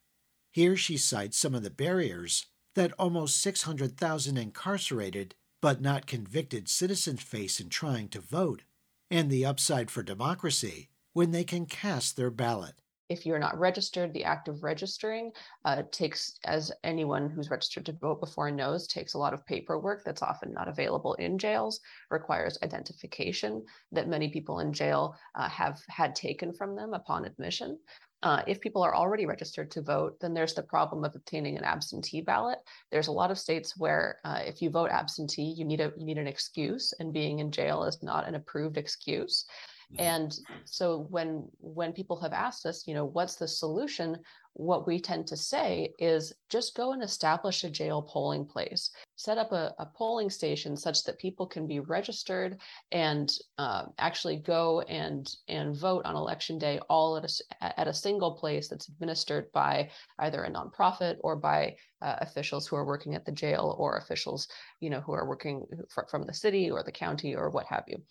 Here 0.52 0.76
she 0.76 0.98
cites 0.98 1.38
some 1.38 1.56
of 1.56 1.64
the 1.64 1.70
barriers 1.70 2.48
that 2.76 2.92
almost 3.00 3.42
600,000 3.42 4.38
incarcerated 4.38 5.36
but 5.62 5.80
not 5.80 6.08
convicted 6.08 6.68
citizens 6.68 7.22
face 7.22 7.62
in 7.62 7.70
trying 7.70 8.10
to 8.10 8.20
vote, 8.20 8.64
and 9.10 9.30
the 9.30 9.46
upside 9.46 9.90
for 9.90 10.04
democracy 10.04 10.90
when 11.14 11.32
they 11.32 11.46
can 11.46 11.66
cast 11.66 12.18
their 12.18 12.32
ballot. 12.32 12.82
If 13.08 13.26
you're 13.26 13.40
not 13.40 13.60
registered, 13.60 14.14
the 14.14 14.24
act 14.24 14.48
of 14.48 14.64
registering 14.64 15.32
uh, 15.66 15.84
takes, 15.92 16.40
as 16.46 16.72
anyone 16.84 17.30
who's 17.30 17.50
registered 17.50 17.86
to 17.86 17.94
vote 17.94 18.20
before 18.22 18.52
knows, 18.52 18.88
takes 18.88 19.14
a 19.14 19.18
lot 19.18 19.34
of 19.34 19.46
paperwork 19.46 20.04
that's 20.04 20.22
often 20.22 20.54
not 20.54 20.70
available 20.70 21.14
in 21.16 21.38
jails, 21.38 21.80
requires 22.10 22.58
identification 22.64 23.66
that 23.92 24.08
many 24.08 24.30
people 24.30 24.60
in 24.60 24.72
jail 24.74 25.16
uh, 25.36 25.50
have 25.50 25.82
had 25.90 26.16
taken 26.16 26.54
from 26.54 26.76
them 26.76 26.94
upon 26.94 27.26
admission. 27.26 27.78
Uh, 28.24 28.44
if 28.46 28.62
people 28.62 28.84
are 28.84 28.96
already 28.96 29.26
registered 29.26 29.72
to 29.72 29.82
vote, 29.82 30.20
then 30.20 30.34
there's 30.34 30.54
the 30.54 30.62
problem 30.62 31.04
of 31.04 31.16
obtaining 31.16 31.58
an 31.58 31.64
absentee 31.64 32.22
ballot. 32.22 32.60
There's 32.92 33.08
a 33.08 33.12
lot 33.12 33.32
of 33.32 33.40
states 33.40 33.76
where 33.78 34.20
uh, 34.24 34.42
if 34.46 34.62
you 34.62 34.70
vote 34.70 34.92
absentee, 34.92 35.54
you 35.58 35.66
need 35.66 35.82
a 35.82 35.92
you 35.98 36.06
need 36.06 36.20
an 36.20 36.28
excuse, 36.28 36.94
and 37.00 37.14
being 37.14 37.40
in 37.40 37.52
jail 37.52 37.84
is 37.84 38.04
not 38.04 38.28
an 38.28 38.36
approved 38.36 38.78
excuse. 38.78 39.46
Mm-hmm. 39.94 40.04
And 40.04 40.40
so 40.66 41.08
when 41.10 41.48
when 41.60 41.94
people 41.94 42.20
have 42.22 42.34
asked 42.34 42.66
us, 42.66 42.88
you 42.88 42.94
know, 42.94 43.06
what's 43.06 43.36
the 43.36 43.48
solution? 43.48 44.18
What 44.54 44.86
we 44.86 45.00
tend 45.00 45.28
to 45.28 45.38
say 45.38 45.94
is 45.98 46.34
just 46.50 46.76
go 46.76 46.94
and 46.94 47.02
establish 47.02 47.64
a 47.64 47.70
jail 47.70 48.02
polling 48.02 48.46
place. 48.46 48.92
Set 49.22 49.38
up 49.38 49.52
a, 49.52 49.72
a 49.78 49.86
polling 49.86 50.32
station 50.32 50.76
such 50.76 51.04
that 51.04 51.20
people 51.20 51.46
can 51.46 51.68
be 51.68 51.80
registered 51.80 52.60
and 52.92 53.32
uh, 53.60 53.84
actually 54.00 54.38
go 54.38 54.82
and 54.82 55.36
and 55.48 55.76
vote 55.76 56.04
on 56.06 56.16
election 56.16 56.58
day 56.58 56.80
all 56.90 57.16
at 57.18 57.32
a, 57.62 57.80
at 57.80 57.88
a 57.88 57.94
single 57.94 58.32
place 58.32 58.68
that's 58.68 58.88
administered 58.88 59.52
by 59.52 59.92
either 60.18 60.44
a 60.44 60.50
nonprofit 60.50 61.18
or 61.20 61.36
by 61.36 61.76
uh, 62.02 62.16
officials 62.22 62.66
who 62.66 62.76
are 62.76 62.84
working 62.94 63.14
at 63.14 63.24
the 63.24 63.32
jail 63.32 63.76
or 63.78 63.98
officials 63.98 64.48
you 64.80 64.90
know 64.90 65.02
who 65.02 65.12
are 65.12 65.30
working 65.30 65.68
from 66.10 66.26
the 66.26 66.34
city 66.34 66.72
or 66.72 66.82
the 66.82 66.92
county 66.92 67.36
or 67.36 67.52
what 67.52 67.68
have 67.68 67.84
you. 67.86 68.02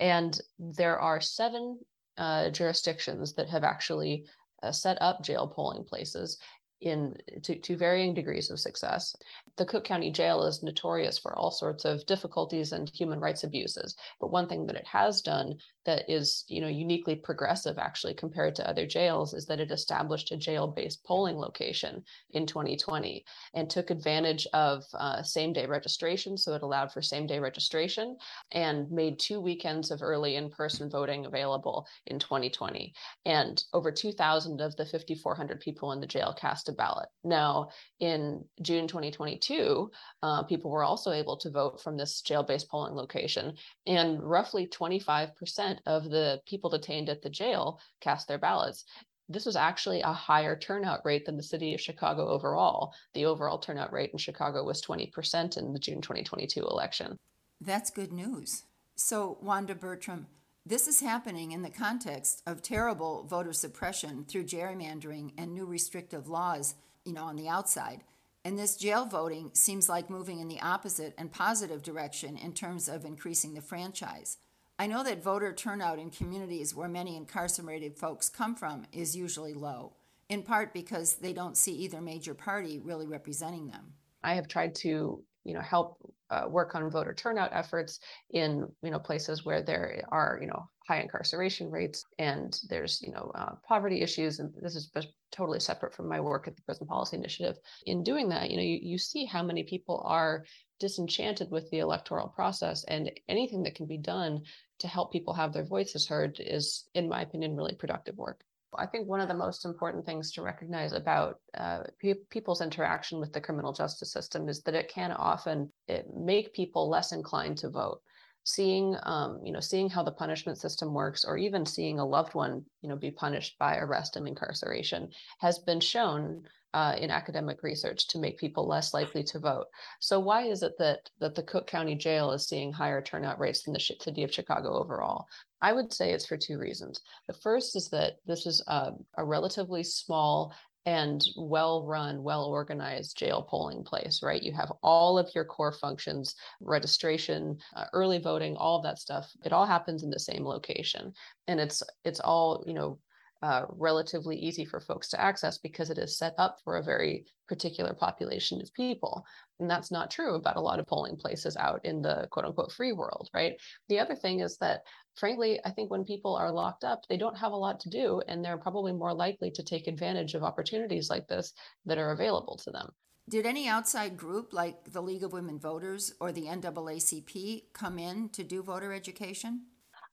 And 0.00 0.36
there 0.58 0.98
are 0.98 1.20
seven 1.20 1.78
uh, 2.18 2.50
jurisdictions 2.50 3.34
that 3.34 3.48
have 3.48 3.62
actually 3.62 4.24
uh, 4.64 4.72
set 4.72 5.00
up 5.00 5.22
jail 5.22 5.46
polling 5.46 5.84
places 5.84 6.38
in 6.80 7.16
to, 7.42 7.58
to 7.58 7.76
varying 7.76 8.14
degrees 8.14 8.50
of 8.50 8.60
success. 8.60 9.16
The 9.56 9.64
Cook 9.64 9.84
County 9.84 10.10
Jail 10.10 10.42
is 10.44 10.62
notorious 10.62 11.18
for 11.18 11.34
all 11.34 11.50
sorts 11.50 11.84
of 11.84 12.04
difficulties 12.06 12.72
and 12.72 12.88
human 12.90 13.18
rights 13.18 13.44
abuses. 13.44 13.96
But 14.20 14.30
one 14.30 14.46
thing 14.48 14.66
that 14.66 14.76
it 14.76 14.86
has 14.86 15.22
done 15.22 15.56
that 15.86 16.10
is, 16.10 16.44
you 16.48 16.60
know, 16.60 16.66
uniquely 16.66 17.14
progressive 17.14 17.78
actually 17.78 18.12
compared 18.12 18.54
to 18.56 18.68
other 18.68 18.86
jails 18.86 19.32
is 19.32 19.46
that 19.46 19.60
it 19.60 19.70
established 19.70 20.32
a 20.32 20.36
jail-based 20.36 21.02
polling 21.04 21.36
location 21.36 22.02
in 22.30 22.44
2020 22.44 23.24
and 23.54 23.70
took 23.70 23.90
advantage 23.90 24.46
of 24.52 24.84
uh, 24.94 25.22
same-day 25.22 25.64
registration. 25.64 26.36
So 26.36 26.54
it 26.54 26.62
allowed 26.62 26.92
for 26.92 27.00
same-day 27.00 27.38
registration 27.38 28.16
and 28.52 28.90
made 28.90 29.18
two 29.18 29.40
weekends 29.40 29.90
of 29.90 30.02
early 30.02 30.36
in-person 30.36 30.90
voting 30.90 31.24
available 31.24 31.86
in 32.06 32.18
2020. 32.18 32.92
And 33.24 33.62
over 33.72 33.90
2,000 33.92 34.60
of 34.60 34.76
the 34.76 34.84
5,400 34.84 35.60
people 35.60 35.92
in 35.92 36.00
the 36.00 36.06
jail 36.06 36.34
cast 36.36 36.65
cast 36.66 36.68
a 36.68 36.72
ballot. 36.72 37.08
Now, 37.24 37.70
in 38.00 38.44
June 38.62 38.86
2022, 38.86 39.90
uh, 40.22 40.42
people 40.44 40.70
were 40.70 40.84
also 40.84 41.12
able 41.12 41.36
to 41.38 41.50
vote 41.50 41.80
from 41.82 41.96
this 41.96 42.22
jail 42.22 42.42
based 42.42 42.68
polling 42.68 42.94
location, 42.94 43.54
and 43.86 44.22
roughly 44.22 44.66
25% 44.66 45.78
of 45.86 46.10
the 46.10 46.40
people 46.46 46.70
detained 46.70 47.08
at 47.08 47.22
the 47.22 47.30
jail 47.30 47.80
cast 48.00 48.28
their 48.28 48.38
ballots 48.38 48.84
this 49.28 49.44
was 49.44 49.56
actually 49.56 50.02
a 50.02 50.12
higher 50.12 50.56
turnout 50.56 51.04
rate 51.04 51.26
than 51.26 51.36
the 51.36 51.42
city 51.42 51.74
of 51.74 51.80
Chicago 51.80 52.28
overall. 52.28 52.94
The 53.12 53.24
overall 53.24 53.58
turnout 53.58 53.92
rate 53.92 54.10
in 54.12 54.18
Chicago 54.18 54.62
was 54.62 54.80
20% 54.80 55.56
in 55.56 55.72
the 55.72 55.80
June 55.80 56.00
2022 56.00 56.60
election. 56.60 57.18
That's 57.60 57.90
good 57.90 58.12
news. 58.12 58.62
So, 58.94 59.36
Wanda 59.42 59.74
Bertram, 59.74 60.28
this 60.66 60.88
is 60.88 60.98
happening 60.98 61.52
in 61.52 61.62
the 61.62 61.70
context 61.70 62.42
of 62.44 62.60
terrible 62.60 63.22
voter 63.22 63.52
suppression 63.52 64.24
through 64.24 64.42
gerrymandering 64.42 65.30
and 65.38 65.54
new 65.54 65.64
restrictive 65.64 66.26
laws, 66.26 66.74
you 67.04 67.12
know, 67.12 67.22
on 67.22 67.36
the 67.36 67.48
outside. 67.48 68.02
And 68.44 68.58
this 68.58 68.76
jail 68.76 69.06
voting 69.06 69.52
seems 69.54 69.88
like 69.88 70.10
moving 70.10 70.40
in 70.40 70.48
the 70.48 70.60
opposite 70.60 71.14
and 71.16 71.30
positive 71.30 71.82
direction 71.82 72.36
in 72.36 72.52
terms 72.52 72.88
of 72.88 73.04
increasing 73.04 73.54
the 73.54 73.60
franchise. 73.60 74.38
I 74.76 74.88
know 74.88 75.04
that 75.04 75.22
voter 75.22 75.52
turnout 75.52 76.00
in 76.00 76.10
communities 76.10 76.74
where 76.74 76.88
many 76.88 77.16
incarcerated 77.16 77.96
folks 77.96 78.28
come 78.28 78.56
from 78.56 78.86
is 78.92 79.16
usually 79.16 79.54
low, 79.54 79.92
in 80.28 80.42
part 80.42 80.74
because 80.74 81.14
they 81.14 81.32
don't 81.32 81.56
see 81.56 81.74
either 81.74 82.00
major 82.00 82.34
party 82.34 82.80
really 82.80 83.06
representing 83.06 83.68
them. 83.68 83.94
I 84.24 84.34
have 84.34 84.48
tried 84.48 84.74
to 84.76 85.22
you 85.44 85.54
know 85.54 85.60
help 85.60 85.98
uh, 86.30 86.46
work 86.48 86.74
on 86.74 86.90
voter 86.90 87.14
turnout 87.14 87.50
efforts 87.52 88.00
in 88.30 88.66
you 88.82 88.90
know 88.90 88.98
places 88.98 89.44
where 89.44 89.62
there 89.62 90.02
are 90.10 90.38
you 90.40 90.46
know 90.46 90.68
high 90.86 91.00
incarceration 91.00 91.70
rates 91.70 92.04
and 92.18 92.60
there's 92.68 93.02
you 93.02 93.12
know 93.12 93.30
uh, 93.34 93.54
poverty 93.66 94.02
issues. 94.02 94.38
And 94.38 94.52
this 94.60 94.76
is 94.76 94.90
totally 95.32 95.60
separate 95.60 95.94
from 95.94 96.08
my 96.08 96.20
work 96.20 96.46
at 96.46 96.56
the 96.56 96.62
prison 96.62 96.86
policy 96.86 97.16
initiative. 97.16 97.58
In 97.86 98.02
doing 98.02 98.28
that 98.30 98.50
you 98.50 98.56
know 98.56 98.62
you, 98.62 98.78
you 98.82 98.98
see 98.98 99.24
how 99.24 99.42
many 99.42 99.62
people 99.62 100.02
are 100.04 100.44
disenchanted 100.78 101.50
with 101.50 101.68
the 101.70 101.78
electoral 101.78 102.28
process. 102.28 102.84
And 102.84 103.10
anything 103.28 103.62
that 103.62 103.74
can 103.74 103.86
be 103.86 103.98
done 103.98 104.42
to 104.78 104.88
help 104.88 105.12
people 105.12 105.32
have 105.32 105.52
their 105.52 105.64
voices 105.64 106.06
heard 106.06 106.38
is 106.38 106.88
in 106.94 107.08
my 107.08 107.22
opinion 107.22 107.56
really 107.56 107.74
productive 107.74 108.16
work 108.16 108.42
I 108.78 108.86
think 108.86 109.08
one 109.08 109.20
of 109.20 109.28
the 109.28 109.34
most 109.34 109.64
important 109.64 110.04
things 110.06 110.32
to 110.32 110.42
recognize 110.42 110.92
about 110.92 111.40
uh, 111.56 111.84
pe- 112.00 112.14
people's 112.30 112.60
interaction 112.60 113.20
with 113.20 113.32
the 113.32 113.40
criminal 113.40 113.72
justice 113.72 114.12
system 114.12 114.48
is 114.48 114.62
that 114.62 114.74
it 114.74 114.88
can 114.88 115.12
often 115.12 115.70
it 115.88 116.06
make 116.14 116.54
people 116.54 116.88
less 116.88 117.12
inclined 117.12 117.58
to 117.58 117.70
vote. 117.70 118.00
Seeing, 118.44 118.96
um, 119.02 119.40
you 119.44 119.52
know, 119.52 119.60
seeing 119.60 119.90
how 119.90 120.04
the 120.04 120.12
punishment 120.12 120.58
system 120.58 120.94
works, 120.94 121.24
or 121.24 121.36
even 121.36 121.66
seeing 121.66 121.98
a 121.98 122.06
loved 122.06 122.34
one, 122.34 122.64
you 122.80 122.88
know, 122.88 122.94
be 122.94 123.10
punished 123.10 123.58
by 123.58 123.76
arrest 123.78 124.14
and 124.14 124.28
incarceration, 124.28 125.08
has 125.40 125.58
been 125.58 125.80
shown 125.80 126.44
uh, 126.72 126.94
in 126.98 127.10
academic 127.10 127.62
research 127.62 128.06
to 128.06 128.18
make 128.18 128.38
people 128.38 128.68
less 128.68 128.92
likely 128.94 129.24
to 129.24 129.38
vote. 129.38 129.66
So 129.98 130.20
why 130.20 130.42
is 130.42 130.62
it 130.62 130.74
that 130.78 131.10
that 131.18 131.34
the 131.34 131.42
Cook 131.42 131.66
County 131.66 131.94
Jail 131.96 132.30
is 132.32 132.46
seeing 132.46 132.72
higher 132.72 133.02
turnout 133.02 133.40
rates 133.40 133.62
than 133.62 133.72
the 133.72 133.80
city 133.80 134.22
of 134.22 134.32
Chicago 134.32 134.78
overall? 134.78 135.26
I 135.62 135.72
would 135.72 135.92
say 135.92 136.12
it's 136.12 136.26
for 136.26 136.36
two 136.36 136.58
reasons. 136.58 137.00
The 137.26 137.34
first 137.34 137.76
is 137.76 137.88
that 137.90 138.16
this 138.26 138.46
is 138.46 138.62
a, 138.66 138.92
a 139.16 139.24
relatively 139.24 139.82
small 139.82 140.54
and 140.86 141.20
well 141.36 141.84
run, 141.84 142.22
well 142.22 142.44
organized 142.44 143.18
jail 143.18 143.42
polling 143.42 143.82
place, 143.82 144.22
right? 144.22 144.42
You 144.42 144.52
have 144.52 144.72
all 144.82 145.18
of 145.18 145.28
your 145.34 145.44
core 145.44 145.72
functions, 145.72 146.36
registration, 146.60 147.58
uh, 147.74 147.86
early 147.92 148.18
voting, 148.18 148.56
all 148.56 148.76
of 148.76 148.84
that 148.84 148.98
stuff. 148.98 149.28
It 149.44 149.52
all 149.52 149.66
happens 149.66 150.04
in 150.04 150.10
the 150.10 150.20
same 150.20 150.44
location. 150.44 151.12
And 151.48 151.58
it's 151.58 151.82
it's 152.04 152.20
all, 152.20 152.62
you 152.66 152.74
know, 152.74 153.00
uh, 153.42 153.66
relatively 153.68 154.36
easy 154.36 154.64
for 154.64 154.80
folks 154.80 155.08
to 155.08 155.20
access 155.20 155.58
because 155.58 155.90
it 155.90 155.98
is 155.98 156.16
set 156.16 156.34
up 156.38 156.58
for 156.64 156.76
a 156.76 156.82
very 156.82 157.26
particular 157.48 157.92
population 157.92 158.60
of 158.60 158.72
people. 158.72 159.24
And 159.60 159.68
that's 159.68 159.90
not 159.90 160.10
true 160.10 160.34
about 160.36 160.56
a 160.56 160.60
lot 160.60 160.78
of 160.78 160.86
polling 160.86 161.16
places 161.16 161.56
out 161.56 161.84
in 161.84 162.00
the 162.00 162.28
quote 162.30 162.46
unquote 162.46 162.72
free 162.72 162.92
world, 162.92 163.28
right? 163.34 163.54
The 163.88 163.98
other 163.98 164.14
thing 164.14 164.40
is 164.40 164.56
that, 164.58 164.82
frankly, 165.16 165.60
I 165.64 165.70
think 165.70 165.90
when 165.90 166.04
people 166.04 166.36
are 166.36 166.52
locked 166.52 166.84
up, 166.84 167.06
they 167.08 167.16
don't 167.16 167.36
have 167.36 167.52
a 167.52 167.56
lot 167.56 167.80
to 167.80 167.90
do, 167.90 168.22
and 168.28 168.44
they're 168.44 168.58
probably 168.58 168.92
more 168.92 169.14
likely 169.14 169.50
to 169.52 169.62
take 169.62 169.86
advantage 169.86 170.34
of 170.34 170.44
opportunities 170.44 171.10
like 171.10 171.26
this 171.26 171.52
that 171.86 171.98
are 171.98 172.12
available 172.12 172.56
to 172.58 172.70
them. 172.70 172.90
Did 173.28 173.44
any 173.44 173.66
outside 173.66 174.16
group 174.16 174.52
like 174.52 174.92
the 174.92 175.02
League 175.02 175.24
of 175.24 175.32
Women 175.32 175.58
Voters 175.58 176.12
or 176.20 176.30
the 176.30 176.44
NAACP 176.44 177.64
come 177.72 177.98
in 177.98 178.28
to 178.30 178.44
do 178.44 178.62
voter 178.62 178.92
education? 178.92 179.62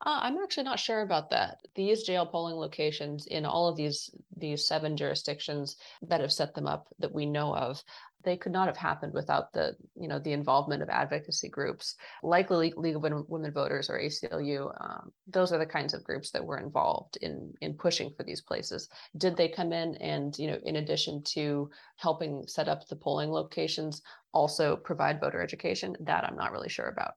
Uh, 0.06 0.20
I'm 0.22 0.38
actually 0.40 0.64
not 0.64 0.80
sure 0.80 1.02
about 1.02 1.30
that. 1.30 1.60
These 1.76 2.04
jail 2.04 2.26
polling 2.26 2.56
locations 2.56 3.28
in 3.28 3.46
all 3.46 3.70
of 3.70 3.78
these 3.78 4.10
these 4.36 4.68
seven 4.68 4.98
jurisdictions 4.98 5.78
that 6.02 6.20
have 6.20 6.34
set 6.34 6.54
them 6.56 6.68
up 6.68 6.88
that 7.00 7.14
we 7.14 7.26
know 7.26 7.56
of, 7.56 7.82
they 8.24 8.38
could 8.38 8.52
not 8.52 8.68
have 8.68 8.78
happened 8.78 9.14
without 9.14 9.54
the 9.54 9.76
you 9.96 10.08
know 10.08 10.20
the 10.20 10.34
involvement 10.34 10.82
of 10.82 10.90
advocacy 10.90 11.50
groups 11.50 11.96
like 12.22 12.50
League, 12.50 12.78
League 12.78 12.96
of 12.96 13.02
Women 13.02 13.54
Voters 13.54 13.90
or 13.90 14.00
ACLU. 14.00 14.72
Um, 14.82 15.12
those 15.28 15.52
are 15.52 15.60
the 15.60 15.66
kinds 15.66 15.94
of 15.94 16.04
groups 16.04 16.32
that 16.32 16.44
were 16.44 16.58
involved 16.58 17.18
in 17.22 17.54
in 17.62 17.74
pushing 17.74 18.12
for 18.16 18.24
these 18.24 18.42
places. 18.42 18.90
Did 19.18 19.38
they 19.38 19.48
come 19.48 19.74
in 19.74 19.96
and 19.96 20.38
you 20.38 20.48
know 20.48 20.60
in 20.64 20.78
addition 20.78 21.24
to 21.36 21.70
helping 21.98 22.48
set 22.48 22.68
up 22.68 22.88
the 22.88 22.96
polling 22.96 23.32
locations, 23.32 24.02
also 24.34 24.76
provide 24.76 25.20
voter 25.20 25.42
education? 25.42 25.96
That 26.00 26.24
I'm 26.24 26.38
not 26.38 26.52
really 26.52 26.70
sure 26.70 26.88
about 26.88 27.14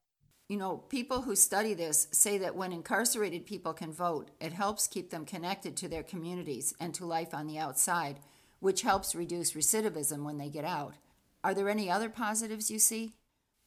you 0.49 0.57
know, 0.57 0.77
people 0.77 1.23
who 1.23 1.35
study 1.35 1.75
this 1.75 2.07
say 2.13 2.39
that 2.39 2.55
when 2.55 2.73
incarcerated 2.73 3.47
people 3.47 3.73
can 3.73 3.93
vote, 3.93 4.31
it 4.41 4.53
helps 4.53 4.87
keep 4.87 5.11
them 5.11 5.25
connected 5.25 5.77
to 5.77 5.89
their 5.89 6.05
communities 6.05 6.73
and 6.79 6.95
to 6.95 7.05
life 7.05 7.35
on 7.35 7.49
the 7.49 7.59
outside, 7.59 8.21
which 8.61 8.83
helps 8.83 9.15
reduce 9.15 9.53
recidivism 9.53 10.25
when 10.25 10.39
they 10.39 10.49
get 10.49 10.65
out. 10.65 10.95
Are 11.45 11.55
there 11.55 11.69
any 11.69 11.91
other 11.91 12.09
positives 12.09 12.71
you 12.71 12.79
see? 12.79 13.15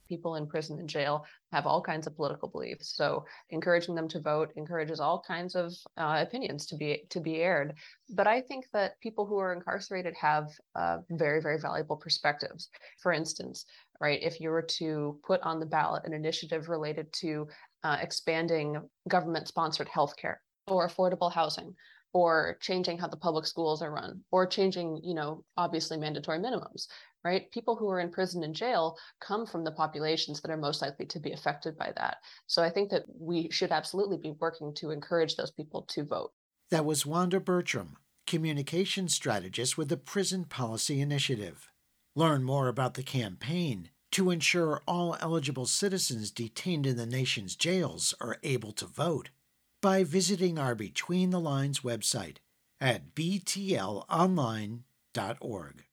People 0.07 0.35
in 0.35 0.47
prison 0.47 0.79
and 0.79 0.89
jail 0.89 1.23
have 1.51 1.67
all 1.67 1.81
kinds 1.81 2.07
of 2.07 2.15
political 2.15 2.49
beliefs, 2.49 2.95
so 2.95 3.23
encouraging 3.51 3.93
them 3.93 4.07
to 4.07 4.19
vote 4.19 4.51
encourages 4.55 4.99
all 4.99 5.23
kinds 5.25 5.55
of 5.55 5.71
uh, 5.97 6.25
opinions 6.27 6.65
to 6.65 6.75
be 6.75 7.03
to 7.11 7.19
be 7.19 7.37
aired. 7.37 7.75
But 8.09 8.25
I 8.25 8.41
think 8.41 8.65
that 8.73 8.99
people 9.01 9.27
who 9.27 9.37
are 9.37 9.53
incarcerated 9.53 10.15
have 10.15 10.49
uh, 10.75 10.97
very 11.11 11.41
very 11.41 11.59
valuable 11.59 11.95
perspectives. 11.95 12.69
For 13.03 13.13
instance, 13.13 13.65
right? 14.01 14.19
If 14.21 14.41
you 14.41 14.49
were 14.49 14.63
to 14.79 15.19
put 15.25 15.41
on 15.41 15.59
the 15.59 15.65
ballot 15.65 16.05
an 16.05 16.13
initiative 16.13 16.69
related 16.69 17.13
to 17.21 17.47
uh, 17.83 17.97
expanding 18.01 18.81
government 19.07 19.47
sponsored 19.47 19.87
healthcare 19.87 20.37
or 20.67 20.87
affordable 20.87 21.31
housing, 21.31 21.75
or 22.13 22.57
changing 22.61 22.97
how 22.97 23.07
the 23.07 23.17
public 23.17 23.45
schools 23.45 23.81
are 23.81 23.91
run 23.91 24.21
or 24.31 24.45
changing 24.45 24.99
you 25.03 25.13
know 25.13 25.43
obviously 25.57 25.97
mandatory 25.97 26.39
minimums 26.39 26.87
right? 27.23 27.51
People 27.51 27.75
who 27.75 27.89
are 27.89 27.99
in 27.99 28.09
prison 28.09 28.43
and 28.43 28.55
jail 28.55 28.97
come 29.19 29.45
from 29.45 29.63
the 29.63 29.71
populations 29.71 30.41
that 30.41 30.51
are 30.51 30.57
most 30.57 30.81
likely 30.81 31.05
to 31.07 31.19
be 31.19 31.31
affected 31.31 31.77
by 31.77 31.91
that. 31.97 32.17
So 32.47 32.63
i 32.63 32.69
think 32.69 32.89
that 32.91 33.03
we 33.19 33.49
should 33.51 33.71
absolutely 33.71 34.17
be 34.17 34.35
working 34.39 34.73
to 34.75 34.91
encourage 34.91 35.35
those 35.35 35.51
people 35.51 35.83
to 35.89 36.05
vote. 36.05 36.31
That 36.71 36.85
was 36.85 37.05
wanda 37.05 37.39
bertram 37.39 37.97
communications 38.27 39.15
strategist 39.15 39.75
with 39.75 39.89
the 39.89 39.97
prison 39.97 40.45
policy 40.45 41.01
initiative. 41.01 41.71
Learn 42.15 42.43
more 42.43 42.67
about 42.67 42.93
the 42.93 43.01
campaign 43.01 43.89
to 44.11 44.29
ensure 44.29 44.81
all 44.87 45.17
eligible 45.19 45.65
citizens 45.65 46.29
detained 46.29 46.85
in 46.85 46.95
the 46.95 47.07
nation's 47.07 47.55
jails 47.55 48.13
are 48.21 48.37
able 48.43 48.71
to 48.73 48.85
vote 48.85 49.31
by 49.81 50.03
visiting 50.03 50.59
our 50.59 50.75
Between 50.75 51.29
the 51.29 51.39
Lines 51.39 51.79
website 51.81 52.37
at 52.81 53.15
btlonline.org. 53.15 55.85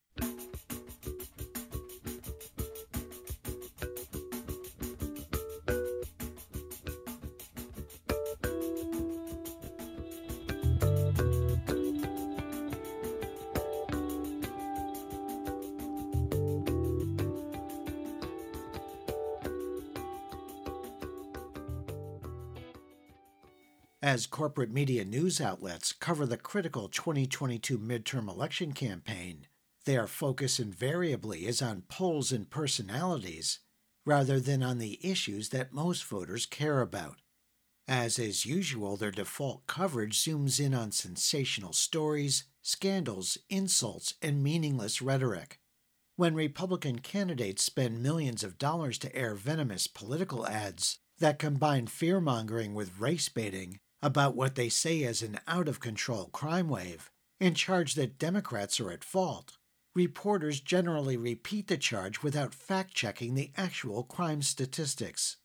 As 24.07 24.29
corporate 24.29 24.71
media 24.71 25.05
news 25.05 25.41
outlets 25.41 25.91
cover 25.91 26.27
the 26.27 26.37
critical 26.37 26.89
2022 26.89 27.77
midterm 27.77 28.29
election 28.29 28.71
campaign, 28.71 29.49
their 29.85 30.07
focus 30.07 30.61
invariably 30.61 31.45
is 31.45 31.61
on 31.61 31.83
polls 31.89 32.31
and 32.31 32.49
personalities 32.49 33.59
rather 34.05 34.39
than 34.39 34.63
on 34.63 34.79
the 34.79 35.01
issues 35.03 35.49
that 35.49 35.73
most 35.73 36.05
voters 36.05 36.47
care 36.47 36.83
about. 36.83 37.17
As 37.89 38.17
is 38.17 38.47
usual, 38.47 38.97
their 38.97 39.11
default 39.11 39.67
coverage 39.67 40.23
zooms 40.23 40.65
in 40.65 40.73
on 40.73 40.93
sensational 40.93 41.73
stories, 41.73 42.45
scandals, 42.63 43.37
insults, 43.51 44.15
and 44.23 44.41
meaningless 44.41 45.03
rhetoric. 45.03 45.59
When 46.15 46.37
Republican 46.37 47.01
candidates 47.01 47.65
spend 47.65 48.05
millions 48.05 48.45
of 48.45 48.57
dollars 48.57 48.99
to 48.99 49.17
air 49.17 49.35
venomous 49.35 49.89
political 49.89 50.47
ads 50.47 51.01
that 51.19 51.41
combine 51.41 51.89
fear 51.89 52.21
mongering 52.21 52.73
with 52.73 53.01
race 53.01 53.29
baiting, 53.29 53.81
about 54.03 54.37
what 54.37 54.55
they 54.55 54.69
say 54.69 55.01
is 55.01 55.23
an 55.23 55.41
out 55.47 55.69
of 55.69 55.81
control 55.81 56.27
crime 56.27 56.69
wave 56.69 57.11
and 57.41 57.57
charge 57.57 57.95
that 57.95 58.19
Democrats 58.19 58.81
are 58.81 58.91
at 58.91 59.05
fault. 59.05 59.59
Reporters 59.95 60.61
generally 60.61 61.17
repeat 61.17 61.69
the 61.69 61.77
charge 61.77 62.23
without 62.23 62.55
fact 62.55 62.95
checking 62.95 63.35
the 63.35 63.51
actual 63.57 64.03
crime 64.03 64.43
statistics. 64.43 65.39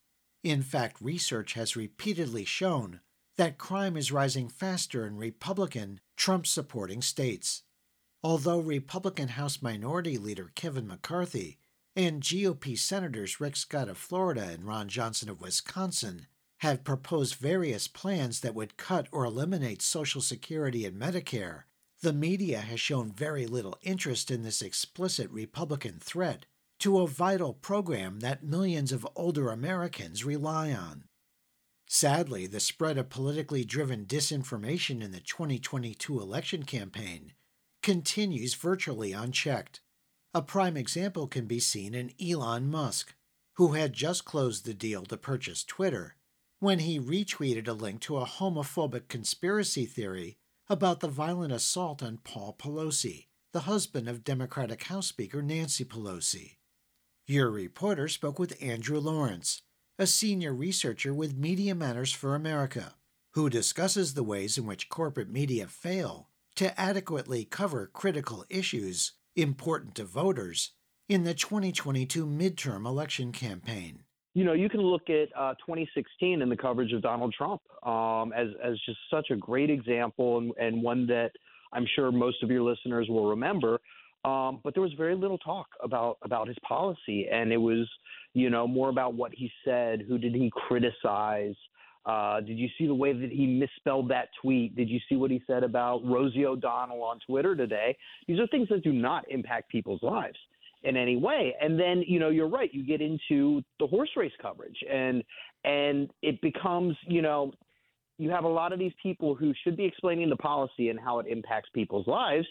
In 0.43 0.61
fact, 0.61 1.01
research 1.01 1.53
has 1.53 1.75
repeatedly 1.75 2.43
shown 2.43 2.99
that 3.37 3.57
crime 3.57 3.95
is 3.95 4.11
rising 4.11 4.49
faster 4.49 5.05
in 5.05 5.17
Republican, 5.17 5.99
Trump 6.17 6.45
supporting 6.45 7.01
states. 7.01 7.63
Although 8.23 8.59
Republican 8.59 9.29
House 9.29 9.61
Minority 9.61 10.17
Leader 10.17 10.51
Kevin 10.53 10.87
McCarthy 10.87 11.57
and 11.95 12.21
GOP 12.21 12.77
Senators 12.77 13.39
Rick 13.39 13.55
Scott 13.55 13.89
of 13.89 13.97
Florida 13.97 14.49
and 14.51 14.65
Ron 14.65 14.89
Johnson 14.89 15.29
of 15.29 15.41
Wisconsin 15.41 16.27
have 16.61 16.83
proposed 16.83 17.33
various 17.35 17.87
plans 17.87 18.41
that 18.41 18.53
would 18.53 18.77
cut 18.77 19.07
or 19.11 19.25
eliminate 19.25 19.81
Social 19.81 20.21
Security 20.21 20.85
and 20.85 20.95
Medicare, 20.95 21.63
the 22.01 22.13
media 22.13 22.59
has 22.59 22.79
shown 22.79 23.11
very 23.11 23.47
little 23.47 23.79
interest 23.81 24.29
in 24.29 24.43
this 24.43 24.61
explicit 24.61 25.27
Republican 25.31 25.97
threat 25.99 26.45
to 26.77 26.99
a 26.99 27.07
vital 27.07 27.55
program 27.55 28.19
that 28.19 28.43
millions 28.43 28.91
of 28.91 29.07
older 29.15 29.49
Americans 29.49 30.23
rely 30.23 30.71
on. 30.71 31.05
Sadly, 31.87 32.45
the 32.45 32.59
spread 32.59 32.99
of 32.99 33.09
politically 33.09 33.65
driven 33.65 34.05
disinformation 34.05 35.01
in 35.01 35.11
the 35.11 35.19
2022 35.19 36.19
election 36.19 36.61
campaign 36.61 37.33
continues 37.81 38.53
virtually 38.53 39.13
unchecked. 39.13 39.81
A 40.31 40.43
prime 40.43 40.77
example 40.77 41.27
can 41.27 41.47
be 41.47 41.59
seen 41.59 41.95
in 41.95 42.13
Elon 42.23 42.69
Musk, 42.69 43.15
who 43.55 43.73
had 43.73 43.93
just 43.93 44.25
closed 44.25 44.65
the 44.65 44.75
deal 44.75 45.05
to 45.05 45.17
purchase 45.17 45.63
Twitter 45.63 46.17
when 46.61 46.77
he 46.77 46.99
retweeted 46.99 47.67
a 47.67 47.73
link 47.73 47.99
to 47.99 48.17
a 48.17 48.25
homophobic 48.25 49.07
conspiracy 49.07 49.83
theory 49.83 50.37
about 50.69 50.99
the 50.99 51.07
violent 51.07 51.51
assault 51.51 52.03
on 52.03 52.19
Paul 52.23 52.55
Pelosi, 52.59 53.25
the 53.51 53.61
husband 53.61 54.07
of 54.07 54.23
Democratic 54.23 54.83
House 54.83 55.07
Speaker 55.07 55.41
Nancy 55.41 55.83
Pelosi. 55.83 56.57
Your 57.25 57.49
reporter 57.49 58.07
spoke 58.07 58.37
with 58.37 58.61
Andrew 58.61 58.99
Lawrence, 58.99 59.63
a 59.97 60.05
senior 60.05 60.53
researcher 60.53 61.15
with 61.15 61.35
Media 61.35 61.73
Matters 61.73 62.13
for 62.13 62.35
America, 62.35 62.93
who 63.31 63.49
discusses 63.49 64.13
the 64.13 64.21
ways 64.21 64.55
in 64.55 64.67
which 64.67 64.87
corporate 64.87 65.31
media 65.31 65.65
fail 65.65 66.29
to 66.57 66.79
adequately 66.79 67.43
cover 67.43 67.87
critical 67.87 68.45
issues 68.51 69.13
important 69.35 69.95
to 69.95 70.03
voters 70.03 70.73
in 71.09 71.23
the 71.23 71.33
2022 71.33 72.23
midterm 72.27 72.85
election 72.85 73.31
campaign 73.31 74.03
you 74.33 74.45
know, 74.45 74.53
you 74.53 74.69
can 74.69 74.81
look 74.81 75.09
at 75.09 75.27
uh, 75.37 75.53
2016 75.55 76.41
and 76.41 76.51
the 76.51 76.55
coverage 76.55 76.93
of 76.93 77.01
Donald 77.01 77.33
Trump 77.37 77.61
um, 77.85 78.31
as 78.33 78.47
as 78.63 78.79
just 78.85 78.97
such 79.09 79.29
a 79.29 79.35
great 79.35 79.69
example 79.69 80.37
and, 80.37 80.53
and 80.57 80.81
one 80.81 81.05
that 81.07 81.31
I'm 81.73 81.85
sure 81.95 82.11
most 82.11 82.41
of 82.43 82.49
your 82.49 82.61
listeners 82.61 83.07
will 83.09 83.27
remember. 83.27 83.79
Um, 84.23 84.59
but 84.63 84.73
there 84.75 84.83
was 84.83 84.93
very 84.93 85.15
little 85.15 85.37
talk 85.39 85.67
about 85.83 86.17
about 86.21 86.47
his 86.47 86.57
policy, 86.67 87.27
and 87.31 87.51
it 87.51 87.57
was, 87.57 87.89
you 88.33 88.49
know, 88.49 88.67
more 88.67 88.89
about 88.89 89.15
what 89.15 89.31
he 89.33 89.51
said. 89.65 90.03
Who 90.07 90.17
did 90.17 90.35
he 90.35 90.51
criticize? 90.67 91.55
Uh, 92.05 92.39
did 92.41 92.57
you 92.57 92.67
see 92.77 92.87
the 92.87 92.95
way 92.95 93.13
that 93.13 93.31
he 93.31 93.45
misspelled 93.45 94.09
that 94.09 94.29
tweet? 94.41 94.75
Did 94.75 94.89
you 94.89 94.99
see 95.09 95.15
what 95.15 95.29
he 95.29 95.41
said 95.45 95.63
about 95.63 96.01
Rosie 96.05 96.45
O'Donnell 96.45 97.03
on 97.03 97.19
Twitter 97.27 97.55
today? 97.55 97.97
These 98.27 98.39
are 98.39 98.47
things 98.47 98.69
that 98.69 98.83
do 98.83 98.93
not 98.93 99.25
impact 99.29 99.69
people's 99.69 100.01
lives 100.01 100.37
in 100.83 100.97
any 100.97 101.15
way. 101.15 101.55
And 101.61 101.79
then, 101.79 102.03
you 102.07 102.19
know, 102.19 102.29
you're 102.29 102.49
right, 102.49 102.73
you 102.73 102.83
get 102.85 103.01
into 103.01 103.61
the 103.79 103.87
horse 103.87 104.09
race 104.15 104.31
coverage 104.41 104.77
and 104.91 105.23
and 105.63 106.09
it 106.21 106.41
becomes, 106.41 106.95
you 107.05 107.21
know, 107.21 107.51
you 108.17 108.29
have 108.29 108.43
a 108.43 108.49
lot 108.49 108.73
of 108.73 108.79
these 108.79 108.93
people 109.01 109.35
who 109.35 109.53
should 109.63 109.77
be 109.77 109.85
explaining 109.85 110.29
the 110.29 110.35
policy 110.35 110.89
and 110.89 110.99
how 110.99 111.19
it 111.19 111.27
impacts 111.27 111.69
people's 111.73 112.07
lives. 112.07 112.47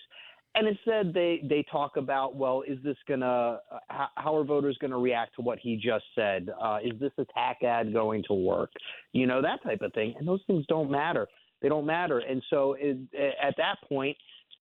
And 0.57 0.67
instead, 0.67 1.15
they, 1.15 1.41
they 1.49 1.65
talk 1.71 1.97
about, 1.97 2.35
well, 2.35 2.63
is 2.67 2.79
this 2.83 2.97
going 3.07 3.21
to, 3.21 3.61
uh, 3.71 4.07
how 4.17 4.37
are 4.37 4.43
voters 4.43 4.77
going 4.81 4.91
to 4.91 4.97
react 4.97 5.37
to 5.37 5.43
what 5.43 5.61
he 5.61 5.77
just 5.77 6.05
said? 6.17 6.51
Uh, 6.61 6.79
is 6.85 6.99
this 6.99 7.13
attack 7.19 7.63
ad 7.63 7.93
going 7.93 8.25
to 8.27 8.35
work? 8.35 8.71
You 9.13 9.29
know, 9.29 9.41
that 9.43 9.63
type 9.63 9.81
of 9.83 9.93
thing. 9.93 10.15
And 10.19 10.27
those 10.27 10.41
things 10.49 10.65
don't 10.69 10.91
matter. 10.91 11.29
They 11.63 11.69
don't 11.69 11.87
matter. 11.87 12.19
And 12.19 12.43
so 12.51 12.75
it, 12.81 12.97
at 13.41 13.55
that 13.59 13.77
point, 13.89 14.17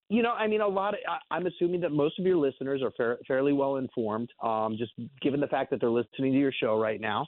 you 0.10 0.24
know, 0.24 0.32
I 0.32 0.48
mean, 0.48 0.62
a 0.62 0.67
lot 0.67 0.95
of, 0.95 1.00
I, 1.30 1.38
am 1.38 1.45
assuming 1.45 1.82
that 1.82 1.91
most 1.91 2.19
of 2.19 2.26
your 2.26 2.38
listeners 2.38 2.82
are 2.82 2.91
fair, 2.98 3.17
fairly 3.28 3.54
well 3.54 3.76
informed, 3.76 4.30
um, 4.43 4.76
just 4.78 4.91
given 5.22 5.39
the 5.39 5.48
fact 5.48 5.69
that 5.69 5.80
they're 5.80 5.89
listening 5.89 6.34
to 6.34 6.39
your 6.39 6.52
show 6.52 6.80
right 6.80 7.00
now. 7.00 7.28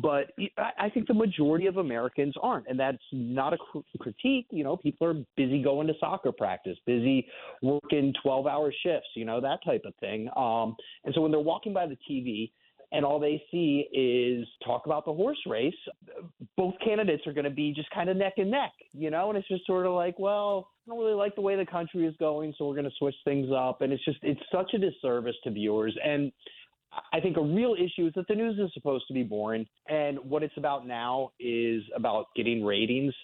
But 0.00 0.30
I 0.56 0.70
I 0.78 0.90
think 0.90 1.08
the 1.08 1.14
majority 1.14 1.66
of 1.66 1.78
Americans 1.78 2.34
aren't, 2.40 2.68
and 2.68 2.78
that's 2.78 3.02
not 3.10 3.52
a 3.52 3.58
critique. 3.98 4.46
You 4.50 4.62
know, 4.62 4.76
people 4.76 5.08
are 5.08 5.14
busy 5.36 5.60
going 5.60 5.88
to 5.88 5.94
soccer 5.98 6.30
practice, 6.30 6.78
busy 6.86 7.26
working 7.60 8.14
12 8.22 8.46
hour 8.46 8.72
shifts, 8.84 9.08
you 9.16 9.24
know, 9.24 9.40
that 9.40 9.64
type 9.64 9.82
of 9.84 9.94
thing. 9.96 10.28
Um, 10.36 10.76
and 11.04 11.12
so 11.12 11.20
when 11.20 11.32
they're 11.32 11.40
walking 11.40 11.72
by 11.72 11.88
the 11.88 11.96
TV, 12.08 12.52
and 12.92 13.04
all 13.04 13.20
they 13.20 13.42
see 13.50 13.86
is 13.92 14.46
talk 14.64 14.86
about 14.86 15.04
the 15.04 15.12
horse 15.12 15.38
race, 15.46 15.74
both 16.56 16.74
candidates 16.84 17.26
are 17.26 17.32
going 17.32 17.44
to 17.44 17.50
be 17.50 17.72
just 17.72 17.88
kind 17.90 18.08
of 18.08 18.16
neck 18.16 18.34
and 18.36 18.50
neck, 18.50 18.72
you 18.92 19.10
know, 19.10 19.28
and 19.28 19.38
it's 19.38 19.46
just 19.46 19.64
sort 19.66 19.86
of 19.86 19.92
like, 19.92 20.18
well, 20.18 20.68
I 20.86 20.90
don't 20.90 20.98
really 20.98 21.14
like 21.14 21.36
the 21.36 21.40
way 21.40 21.56
the 21.56 21.66
country 21.66 22.04
is 22.04 22.14
going, 22.18 22.52
so 22.58 22.66
we're 22.66 22.74
going 22.74 22.84
to 22.84 22.96
switch 22.98 23.14
things 23.24 23.48
up. 23.56 23.82
And 23.82 23.92
it's 23.92 24.04
just, 24.04 24.18
it's 24.22 24.40
such 24.52 24.74
a 24.74 24.78
disservice 24.78 25.36
to 25.44 25.50
viewers. 25.50 25.96
And 26.04 26.32
I 27.12 27.20
think 27.20 27.36
a 27.36 27.42
real 27.42 27.74
issue 27.74 28.08
is 28.08 28.12
that 28.16 28.26
the 28.26 28.34
news 28.34 28.58
is 28.58 28.72
supposed 28.74 29.06
to 29.06 29.14
be 29.14 29.22
boring. 29.22 29.66
And 29.88 30.18
what 30.18 30.42
it's 30.42 30.56
about 30.56 30.86
now 30.86 31.30
is 31.38 31.82
about 31.94 32.26
getting 32.34 32.64
ratings. 32.64 33.14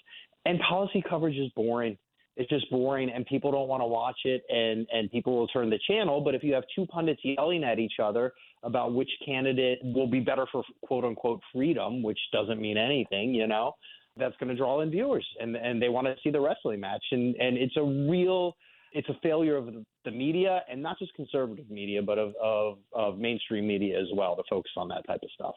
And 0.45 0.61
policy 0.61 1.03
coverage 1.09 1.37
is 1.37 1.51
boring 1.57 1.99
it's 2.37 2.51
just 2.51 2.71
boring 2.71 3.11
and 3.11 3.25
people 3.27 3.51
don't 3.51 3.69
want 3.69 3.81
to 3.81 3.87
watch 3.87 4.19
it 4.25 4.43
and 4.49 4.87
and 4.93 5.11
people 5.11 5.37
will 5.37 5.49
turn 5.49 5.71
the 5.71 5.79
channel 5.89 6.21
but 6.21 6.35
if 6.35 6.43
you 6.43 6.53
have 6.55 6.65
two 6.75 6.87
pundits 6.87 7.21
yelling 7.25 7.65
at 7.65 7.79
each 7.79 7.95
other 8.03 8.33
about 8.67 8.93
which 8.93 9.11
candidate 9.25 9.79
will 9.83 10.09
be 10.09 10.21
better 10.21 10.45
for 10.53 10.63
quote 10.83 11.05
unquote 11.05 11.41
freedom 11.55 12.03
which 12.03 12.19
doesn't 12.33 12.61
mean 12.61 12.77
anything 12.77 13.33
you 13.33 13.47
know 13.47 13.73
that's 14.17 14.37
going 14.39 14.49
to 14.49 14.57
draw 14.57 14.81
in 14.81 14.91
viewers 14.91 15.27
and 15.41 15.57
and 15.57 15.81
they 15.81 15.89
want 15.89 16.07
to 16.07 16.15
see 16.23 16.31
the 16.31 16.41
wrestling 16.41 16.81
match. 16.81 17.05
And 17.13 17.37
and 17.37 17.57
it's 17.57 17.77
a 17.77 17.83
real 17.83 18.57
it's 18.93 19.09
a 19.09 19.15
failure 19.23 19.57
of 19.57 19.69
the 20.05 20.11
media 20.11 20.63
and 20.71 20.83
not 20.83 20.99
just 20.99 21.13
conservative 21.15 21.71
media 21.71 22.03
but 22.03 22.19
of 22.19 22.35
of, 22.43 22.79
of 22.93 23.19
mainstream 23.19 23.67
media 23.67 23.99
as 24.01 24.07
well 24.15 24.37
to 24.37 24.43
focus 24.49 24.73
on 24.77 24.89
that 24.89 25.07
type 25.07 25.21
of 25.23 25.31
stuff. 25.35 25.55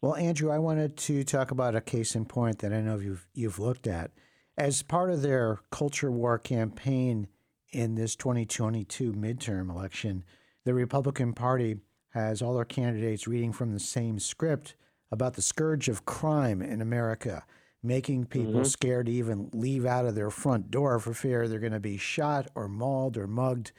Well 0.00 0.16
andrew 0.16 0.50
i 0.50 0.58
wanted 0.58 0.96
to 0.98 1.24
talk 1.24 1.50
about 1.50 1.74
a 1.74 1.80
case 1.80 2.14
in 2.14 2.24
point 2.24 2.58
that 2.58 2.72
i 2.72 2.80
know 2.80 2.98
you've 2.98 3.26
you've 3.34 3.58
looked 3.58 3.86
at. 3.86 4.10
As 4.58 4.82
part 4.82 5.10
of 5.10 5.22
their 5.22 5.60
culture 5.70 6.10
war 6.10 6.38
campaign 6.38 7.28
in 7.70 7.94
this 7.94 8.14
2022 8.16 9.14
midterm 9.14 9.70
election, 9.70 10.24
the 10.64 10.74
Republican 10.74 11.32
Party 11.32 11.78
has 12.12 12.42
all 12.42 12.56
our 12.56 12.64
candidates 12.64 13.26
reading 13.26 13.52
from 13.52 13.72
the 13.72 13.80
same 13.80 14.18
script 14.18 14.74
about 15.10 15.34
the 15.34 15.42
scourge 15.42 15.88
of 15.88 16.04
crime 16.04 16.62
in 16.62 16.80
America, 16.80 17.44
making 17.82 18.26
people 18.26 18.52
mm-hmm. 18.52 18.64
scared 18.64 19.06
to 19.06 19.12
even 19.12 19.50
leave 19.52 19.84
out 19.84 20.06
of 20.06 20.14
their 20.14 20.30
front 20.30 20.70
door 20.70 20.98
for 20.98 21.14
fear 21.14 21.48
they're 21.48 21.58
going 21.58 21.72
to 21.72 21.80
be 21.80 21.96
shot 21.96 22.48
or 22.54 22.68
mauled 22.68 23.16
or 23.16 23.26
mugged. 23.26 23.72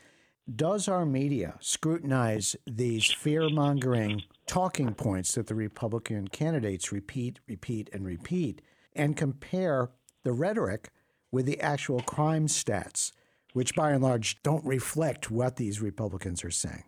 Does 0.53 0.87
our 0.87 1.05
media 1.05 1.55
scrutinize 1.59 2.55
these 2.67 3.09
fear 3.11 3.49
mongering 3.49 4.23
talking 4.45 4.93
points 4.93 5.35
that 5.35 5.47
the 5.47 5.55
Republican 5.55 6.27
candidates 6.27 6.91
repeat, 6.91 7.39
repeat, 7.47 7.89
and 7.93 8.05
repeat, 8.05 8.61
and 8.93 9.15
compare 9.15 9.89
the 10.23 10.33
rhetoric 10.33 10.89
with 11.31 11.45
the 11.45 11.61
actual 11.61 12.01
crime 12.01 12.47
stats, 12.47 13.11
which 13.53 13.73
by 13.73 13.91
and 13.91 14.03
large 14.03 14.41
don't 14.43 14.65
reflect 14.65 15.31
what 15.31 15.55
these 15.55 15.81
Republicans 15.81 16.43
are 16.43 16.51
saying? 16.51 16.83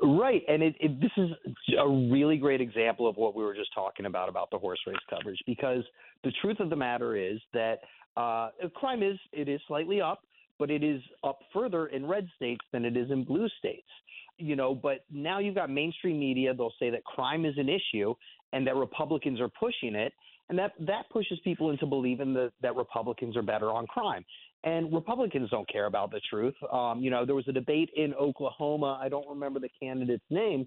Right, 0.00 0.42
and 0.46 0.62
it, 0.62 0.76
it, 0.78 1.00
this 1.00 1.10
is 1.16 1.30
a 1.76 1.88
really 1.88 2.36
great 2.36 2.60
example 2.60 3.08
of 3.08 3.16
what 3.16 3.34
we 3.34 3.42
were 3.42 3.54
just 3.54 3.74
talking 3.74 4.06
about 4.06 4.28
about 4.28 4.48
the 4.50 4.58
horse 4.58 4.78
race 4.86 4.96
coverage. 5.10 5.38
Because 5.44 5.82
the 6.22 6.32
truth 6.40 6.60
of 6.60 6.70
the 6.70 6.76
matter 6.76 7.16
is 7.16 7.40
that 7.52 7.80
uh, 8.16 8.50
crime 8.74 9.02
is 9.02 9.18
it 9.32 9.48
is 9.48 9.60
slightly 9.66 10.00
up, 10.00 10.20
but 10.58 10.70
it 10.70 10.84
is 10.84 11.00
up 11.24 11.40
further 11.52 11.86
in 11.86 12.06
red 12.06 12.28
states 12.36 12.64
than 12.72 12.84
it 12.84 12.96
is 12.96 13.10
in 13.10 13.24
blue 13.24 13.48
states. 13.58 13.88
You 14.36 14.54
know, 14.54 14.72
but 14.72 15.04
now 15.10 15.40
you've 15.40 15.56
got 15.56 15.68
mainstream 15.68 16.20
media, 16.20 16.54
they'll 16.54 16.72
say 16.78 16.90
that 16.90 17.02
crime 17.04 17.44
is 17.44 17.54
an 17.58 17.68
issue 17.68 18.14
and 18.52 18.64
that 18.68 18.76
Republicans 18.76 19.40
are 19.40 19.48
pushing 19.48 19.96
it. 19.96 20.12
And 20.48 20.58
that, 20.58 20.72
that 20.80 21.10
pushes 21.10 21.38
people 21.44 21.70
into 21.70 21.86
believing 21.86 22.32
that, 22.34 22.52
that 22.62 22.76
Republicans 22.76 23.36
are 23.36 23.42
better 23.42 23.70
on 23.70 23.86
crime. 23.86 24.24
And 24.64 24.92
Republicans 24.92 25.50
don't 25.50 25.68
care 25.68 25.86
about 25.86 26.10
the 26.10 26.20
truth. 26.28 26.54
Um, 26.72 27.00
you 27.00 27.10
know, 27.10 27.24
there 27.24 27.34
was 27.34 27.46
a 27.48 27.52
debate 27.52 27.90
in 27.96 28.12
Oklahoma. 28.14 28.98
I 29.00 29.08
don't 29.08 29.28
remember 29.28 29.60
the 29.60 29.70
candidate's 29.80 30.24
name. 30.30 30.66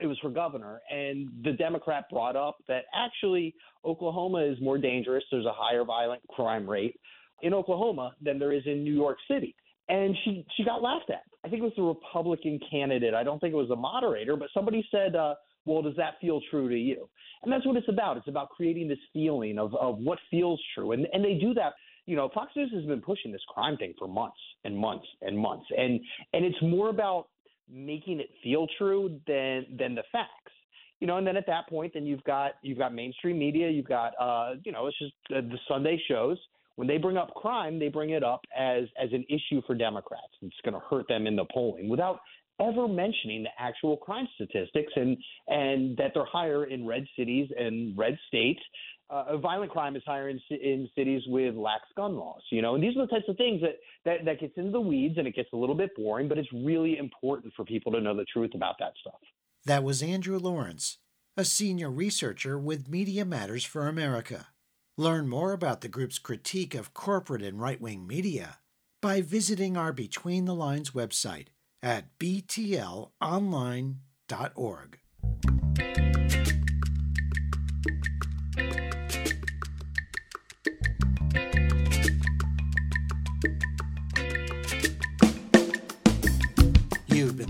It 0.00 0.06
was 0.06 0.18
for 0.20 0.30
governor. 0.30 0.80
And 0.90 1.28
the 1.44 1.52
Democrat 1.52 2.04
brought 2.10 2.36
up 2.36 2.58
that 2.68 2.84
actually 2.94 3.54
Oklahoma 3.84 4.38
is 4.44 4.60
more 4.60 4.78
dangerous. 4.78 5.24
There's 5.30 5.46
a 5.46 5.52
higher 5.54 5.84
violent 5.84 6.22
crime 6.28 6.68
rate 6.68 6.98
in 7.42 7.54
Oklahoma 7.54 8.12
than 8.20 8.38
there 8.38 8.52
is 8.52 8.62
in 8.66 8.82
New 8.82 8.94
York 8.94 9.18
City. 9.30 9.54
And 9.88 10.14
she 10.24 10.44
she 10.56 10.64
got 10.64 10.82
laughed 10.82 11.10
at. 11.10 11.22
I 11.44 11.48
think 11.48 11.62
it 11.62 11.64
was 11.64 11.72
the 11.76 11.82
Republican 11.82 12.60
candidate. 12.70 13.14
I 13.14 13.22
don't 13.22 13.40
think 13.40 13.52
it 13.52 13.56
was 13.56 13.68
the 13.68 13.76
moderator, 13.76 14.36
but 14.36 14.48
somebody 14.52 14.86
said, 14.90 15.16
uh, 15.16 15.34
"Well, 15.64 15.80
does 15.82 15.96
that 15.96 16.14
feel 16.20 16.40
true 16.50 16.68
to 16.68 16.76
you?" 16.78 17.08
And 17.42 17.52
that's 17.52 17.64
what 17.64 17.76
it's 17.76 17.88
about. 17.88 18.16
It's 18.18 18.28
about 18.28 18.50
creating 18.50 18.88
this 18.88 18.98
feeling 19.12 19.58
of 19.58 19.74
of 19.76 19.98
what 19.98 20.18
feels 20.30 20.60
true, 20.74 20.92
and 20.92 21.06
and 21.12 21.24
they 21.24 21.34
do 21.34 21.54
that. 21.54 21.72
You 22.08 22.16
know, 22.16 22.30
Fox 22.32 22.50
News 22.56 22.72
has 22.74 22.84
been 22.84 23.00
pushing 23.00 23.32
this 23.32 23.42
crime 23.48 23.76
thing 23.76 23.94
for 23.98 24.08
months 24.08 24.38
and 24.64 24.76
months 24.76 25.06
and 25.22 25.38
months, 25.38 25.66
and 25.76 26.00
and 26.32 26.44
it's 26.44 26.60
more 26.62 26.88
about 26.88 27.28
making 27.70 28.20
it 28.20 28.30
feel 28.42 28.66
true 28.78 29.20
than 29.26 29.66
than 29.78 29.94
the 29.94 30.02
facts 30.10 30.52
you 31.00 31.06
know, 31.06 31.16
and 31.16 31.24
then 31.24 31.36
at 31.36 31.46
that 31.46 31.68
point, 31.68 31.94
then 31.94 32.06
you've 32.06 32.24
got 32.24 32.52
you've 32.62 32.78
got 32.78 32.92
mainstream 32.92 33.38
media, 33.38 33.70
you've 33.70 33.86
got 33.86 34.14
uh, 34.20 34.54
you 34.64 34.72
know, 34.72 34.88
it's 34.88 34.98
just 34.98 35.12
uh, 35.30 35.40
the 35.42 35.58
Sunday 35.68 36.00
shows, 36.08 36.38
when 36.78 36.86
they 36.86 36.96
bring 36.96 37.16
up 37.16 37.34
crime, 37.34 37.78
they 37.80 37.88
bring 37.88 38.10
it 38.10 38.22
up 38.22 38.40
as 38.56 38.84
as 39.02 39.12
an 39.12 39.24
issue 39.28 39.60
for 39.66 39.74
Democrats. 39.74 40.32
It's 40.42 40.54
going 40.64 40.74
to 40.74 40.80
hurt 40.88 41.06
them 41.08 41.26
in 41.26 41.34
the 41.34 41.44
polling 41.52 41.88
without 41.88 42.20
ever 42.60 42.88
mentioning 42.88 43.44
the 43.44 43.50
actual 43.58 43.96
crime 43.96 44.28
statistics 44.36 44.92
and 44.94 45.16
and 45.48 45.96
that 45.96 46.12
they're 46.14 46.24
higher 46.24 46.66
in 46.66 46.86
red 46.86 47.04
cities 47.16 47.48
and 47.58 47.98
red 47.98 48.16
states. 48.28 48.60
Uh, 49.10 49.38
violent 49.38 49.70
crime 49.70 49.96
is 49.96 50.02
higher 50.04 50.28
in, 50.28 50.38
in 50.50 50.86
cities 50.94 51.22
with 51.28 51.54
lax 51.54 51.84
gun 51.96 52.14
laws, 52.14 52.42
you 52.50 52.60
know, 52.60 52.74
and 52.74 52.84
these 52.84 52.94
are 52.94 53.06
the 53.06 53.10
types 53.10 53.24
of 53.26 53.38
things 53.38 53.58
that, 53.62 53.76
that 54.04 54.22
that 54.26 54.38
gets 54.38 54.52
into 54.58 54.70
the 54.70 54.80
weeds 54.80 55.16
and 55.16 55.26
it 55.26 55.34
gets 55.34 55.48
a 55.54 55.56
little 55.56 55.74
bit 55.74 55.96
boring, 55.96 56.28
but 56.28 56.36
it's 56.36 56.52
really 56.52 56.98
important 56.98 57.54
for 57.56 57.64
people 57.64 57.90
to 57.92 58.02
know 58.02 58.14
the 58.14 58.26
truth 58.30 58.50
about 58.54 58.74
that 58.78 58.92
stuff. 59.00 59.20
That 59.64 59.82
was 59.82 60.02
Andrew 60.02 60.38
Lawrence, 60.38 60.98
a 61.38 61.44
senior 61.44 61.90
researcher 61.90 62.58
with 62.58 62.88
Media 62.88 63.24
Matters 63.24 63.64
for 63.64 63.88
America. 63.88 64.48
Learn 64.98 65.26
more 65.26 65.52
about 65.52 65.80
the 65.80 65.88
group's 65.88 66.18
critique 66.18 66.74
of 66.74 66.92
corporate 66.92 67.42
and 67.42 67.60
right 67.60 67.80
wing 67.80 68.06
media 68.06 68.58
by 69.00 69.22
visiting 69.22 69.76
our 69.76 69.92
Between 69.92 70.44
the 70.44 70.54
Lines 70.54 70.90
website 70.90 71.46
at 71.82 72.18
btlonline.org. 72.18 74.98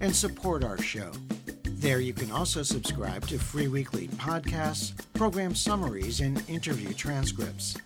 and 0.00 0.14
support 0.14 0.64
our 0.64 0.78
show. 0.78 1.12
There 1.64 2.00
you 2.00 2.12
can 2.12 2.30
also 2.30 2.62
subscribe 2.62 3.26
to 3.28 3.38
free 3.38 3.68
weekly 3.68 4.08
podcasts, 4.08 4.92
program 5.12 5.54
summaries, 5.54 6.20
and 6.20 6.42
interview 6.48 6.92
transcripts. 6.94 7.76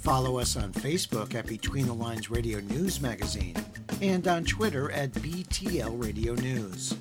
Follow 0.00 0.38
us 0.38 0.56
on 0.56 0.72
Facebook 0.72 1.34
at 1.34 1.46
Between 1.46 1.86
the 1.86 1.94
Lines 1.94 2.30
Radio 2.30 2.60
News 2.60 3.00
Magazine 3.00 3.56
and 4.00 4.26
on 4.26 4.44
Twitter 4.44 4.90
at 4.90 5.12
BTL 5.12 6.02
Radio 6.02 6.34
News. 6.34 6.94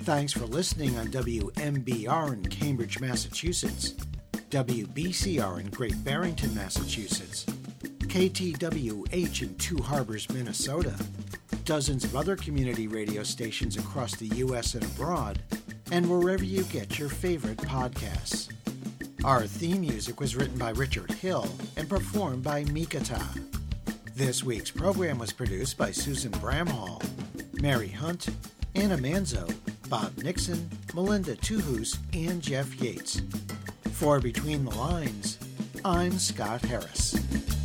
Thanks 0.00 0.32
for 0.32 0.46
listening 0.46 0.96
on 0.96 1.08
WMBR 1.08 2.32
in 2.32 2.44
Cambridge, 2.46 3.00
Massachusetts, 3.00 3.94
WBCR 4.50 5.60
in 5.60 5.68
Great 5.70 6.04
Barrington, 6.04 6.54
Massachusetts, 6.54 7.44
KTWH 7.98 9.42
in 9.42 9.54
Two 9.56 9.78
Harbors, 9.82 10.28
Minnesota, 10.30 10.94
dozens 11.66 12.04
of 12.04 12.14
other 12.14 12.36
community 12.36 12.86
radio 12.86 13.24
stations 13.24 13.76
across 13.76 14.14
the 14.14 14.28
U.S. 14.36 14.74
and 14.74 14.84
abroad, 14.84 15.42
and 15.90 16.08
wherever 16.08 16.44
you 16.44 16.62
get 16.64 16.96
your 16.96 17.08
favorite 17.08 17.58
podcasts. 17.58 18.52
Our 19.24 19.48
theme 19.48 19.80
music 19.80 20.20
was 20.20 20.36
written 20.36 20.56
by 20.58 20.70
Richard 20.70 21.10
Hill 21.10 21.48
and 21.76 21.88
performed 21.88 22.44
by 22.44 22.62
Mikata. 22.64 23.20
This 24.14 24.44
week's 24.44 24.70
program 24.70 25.18
was 25.18 25.32
produced 25.32 25.76
by 25.76 25.90
Susan 25.90 26.30
Bramhall, 26.32 27.02
Mary 27.60 27.88
Hunt, 27.88 28.28
Anna 28.76 28.96
Manzo, 28.96 29.52
Bob 29.88 30.16
Nixon, 30.18 30.70
Melinda 30.94 31.34
Tuhus, 31.34 31.98
and 32.14 32.40
Jeff 32.40 32.80
Yates. 32.80 33.20
For 33.90 34.20
Between 34.20 34.64
the 34.64 34.76
Lines, 34.76 35.38
I'm 35.84 36.18
Scott 36.18 36.62
Harris. 36.62 37.55